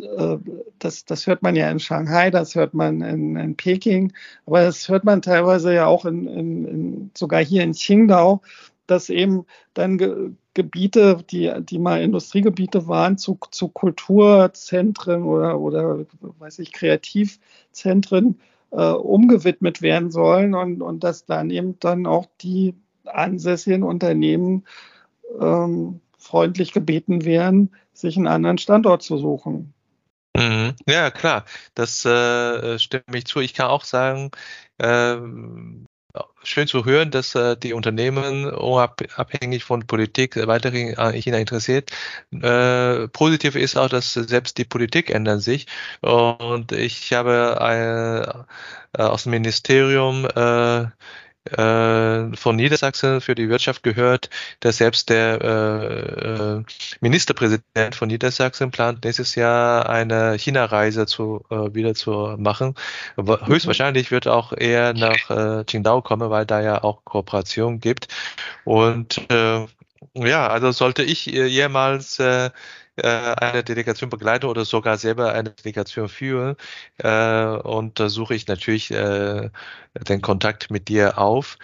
[0.01, 0.37] Äh,
[0.79, 4.13] das, das hört man ja in Shanghai, das hört man in, in Peking,
[4.45, 8.41] aber das hört man teilweise ja auch in, in, in sogar hier in Qingdao,
[8.87, 16.05] dass eben dann Ge Gebiete, die, die mal Industriegebiete waren, zu, zu Kulturzentren oder, oder
[16.39, 18.37] weiß ich, Kreativzentren
[18.71, 24.65] äh, umgewidmet werden sollen und, und dass dann eben dann auch die ansässigen Unternehmen
[25.39, 29.73] ähm, freundlich gebeten werden, sich einen anderen Standort zu suchen.
[30.35, 30.73] Mhm.
[30.87, 31.45] Ja, klar,
[31.75, 33.39] das äh, stimme ich zu.
[33.39, 34.31] Ich kann auch sagen,
[34.77, 35.17] äh,
[36.43, 41.91] schön zu hören, dass äh, die Unternehmen unabhängig von Politik weiterhin an China interessiert.
[42.31, 45.67] Äh, positiv ist auch, dass selbst die Politik ändert sich.
[46.01, 48.35] Und ich habe
[48.97, 50.27] äh, aus dem Ministerium
[51.49, 54.29] äh, äh, von Niedersachsen für die Wirtschaft gehört,
[54.59, 56.63] dass selbst der äh, äh,
[57.01, 62.75] Ministerpräsident von Niedersachsen plant, nächstes Jahr eine China-Reise zu, äh, wieder zu machen.
[63.17, 63.47] Mhm.
[63.47, 68.07] Höchstwahrscheinlich wird auch er nach äh, Qingdao kommen, weil da ja auch Kooperation gibt.
[68.63, 69.65] Und äh,
[70.13, 72.49] ja, also sollte ich jemals äh,
[72.97, 76.55] äh, eine Delegation begleiten oder sogar selber eine Delegation führen.
[76.97, 79.49] Äh, und da suche ich natürlich äh,
[79.95, 81.57] den Kontakt mit dir auf.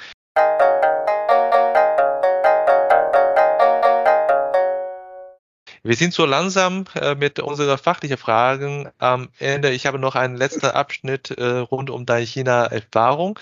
[5.88, 9.72] Wir sind so langsam äh, mit unseren fachlichen Fragen am Ende.
[9.72, 13.40] Ich habe noch einen letzten Abschnitt äh, rund um deine China-Erfahrung.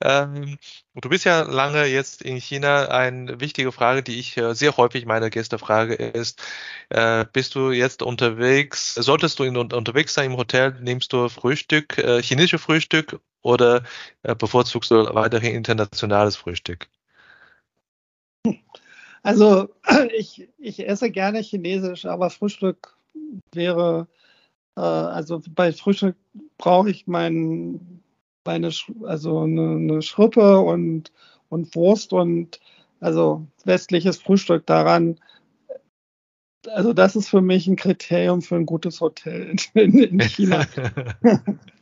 [0.00, 0.58] Ähm,
[0.94, 2.88] du bist ja lange jetzt in China.
[2.88, 6.42] Eine wichtige Frage, die ich äh, sehr häufig meine Gäste frage, ist,
[6.90, 11.98] äh, bist du jetzt unterwegs, solltest du in, unterwegs sein im Hotel, nimmst du Frühstück,
[11.98, 13.82] äh, chinesisches Frühstück oder
[14.22, 16.88] äh, bevorzugst du weiterhin internationales Frühstück?
[19.24, 19.70] Also
[20.16, 22.96] ich, ich esse gerne Chinesisch, aber Frühstück
[23.52, 24.06] wäre,
[24.76, 26.16] äh, also bei Frühstück
[26.58, 28.03] brauche ich meinen
[28.48, 28.70] eine,
[29.04, 31.12] also eine, eine Schrippe und,
[31.48, 32.60] und Wurst und
[33.00, 35.20] also westliches Frühstück daran.
[36.68, 40.66] Also das ist für mich ein Kriterium für ein gutes Hotel in, in China.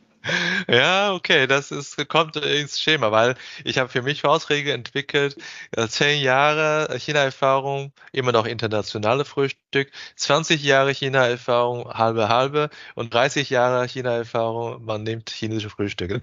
[0.69, 5.35] Ja, okay, das ist, kommt ins Schema, weil ich habe für mich Faustregel entwickelt,
[5.71, 13.49] äh, zehn Jahre China-Erfahrung, immer noch internationale Frühstück, 20 Jahre China-Erfahrung, halbe halbe und 30
[13.49, 16.21] Jahre China-Erfahrung, man nimmt chinesische Frühstück.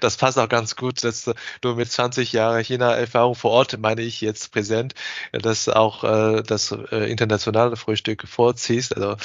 [0.00, 1.30] Das passt auch ganz gut, dass
[1.60, 4.94] du mit 20 Jahren China-Erfahrung vor Ort, meine ich jetzt präsent,
[5.32, 8.96] dass auch äh, das äh, internationale Frühstück vorziehst.
[8.96, 9.16] Also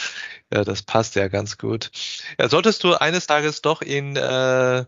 [0.49, 1.91] das passt ja ganz gut.
[2.39, 4.85] Ja, solltest du eines Tages doch in, äh,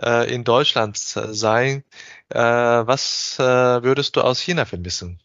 [0.00, 1.84] äh, in Deutschland sein,
[2.30, 3.42] äh, was äh,
[3.82, 5.20] würdest du aus China vermissen?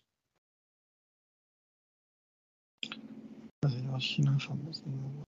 [3.61, 5.23] Was ich aus China vermissen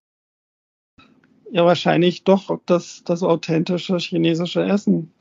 [1.51, 5.13] Ja, wahrscheinlich doch das, das authentische chinesische Essen.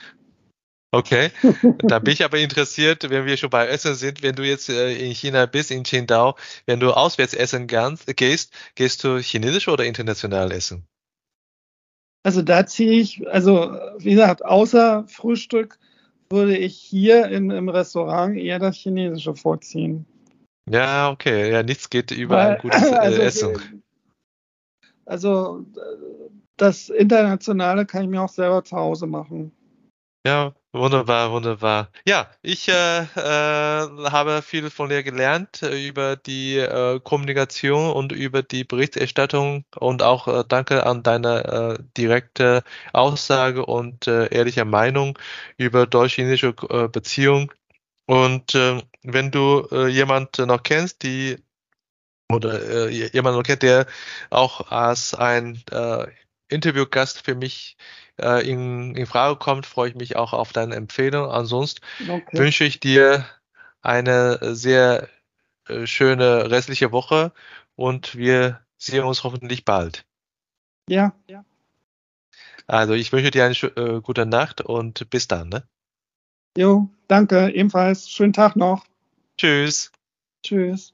[0.91, 1.31] Okay,
[1.77, 4.93] da bin ich aber interessiert, wenn wir schon bei Essen sind, wenn du jetzt äh,
[4.93, 6.35] in China bist, in Qingdao,
[6.65, 10.87] wenn du auswärts essen gehst, gehst du chinesisch oder international essen?
[12.23, 15.79] Also da ziehe ich, also wie gesagt, außer Frühstück
[16.29, 20.05] würde ich hier in, im Restaurant eher das Chinesische vorziehen.
[20.69, 23.83] Ja, okay, ja, nichts geht über Weil, ein gutes äh, also, Essen.
[25.05, 25.65] Also
[26.57, 29.51] das Internationale kann ich mir auch selber zu Hause machen.
[30.27, 31.91] Ja, wunderbar, wunderbar.
[32.05, 38.11] Ja, ich äh, äh, habe viel von dir gelernt äh, über die äh, Kommunikation und
[38.11, 42.63] über die Berichterstattung und auch äh, danke an deine äh, direkte
[42.93, 45.17] Aussage und äh, ehrliche Meinung
[45.57, 47.51] über deutsch-chinesische äh, Beziehung.
[48.05, 51.37] Und äh, wenn du äh, jemand noch kennst, die
[52.31, 53.87] oder äh, jemand noch kennt, der
[54.29, 56.07] auch als ein äh,
[56.49, 57.77] Interviewgast für mich
[58.19, 61.29] äh, in, in Frage kommt, freue ich mich auch auf deine Empfehlung.
[61.29, 62.37] Ansonsten okay.
[62.37, 63.25] wünsche ich dir
[63.81, 65.07] eine sehr
[65.67, 67.31] äh, schöne restliche Woche
[67.75, 70.05] und wir sehen uns hoffentlich bald.
[70.89, 71.13] Ja.
[71.27, 71.45] ja.
[72.67, 75.49] Also ich wünsche dir eine äh, gute Nacht und bis dann.
[75.49, 75.63] Ne?
[76.57, 78.09] Jo, danke, ebenfalls.
[78.09, 78.85] Schönen Tag noch.
[79.37, 79.91] Tschüss.
[80.43, 80.93] Tschüss.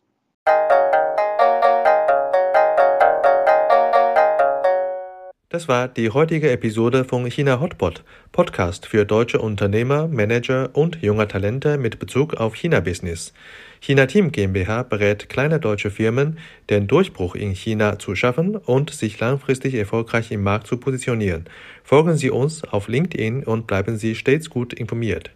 [5.55, 8.03] Das war die heutige Episode von China Hotpot,
[8.33, 13.31] Podcast für deutsche Unternehmer, Manager und junge Talente mit Bezug auf China-Business.
[13.79, 16.39] China Team GmbH berät kleine deutsche Firmen,
[16.69, 21.45] den Durchbruch in China zu schaffen und sich langfristig erfolgreich im Markt zu positionieren.
[21.85, 25.31] Folgen Sie uns auf LinkedIn und bleiben Sie stets gut informiert.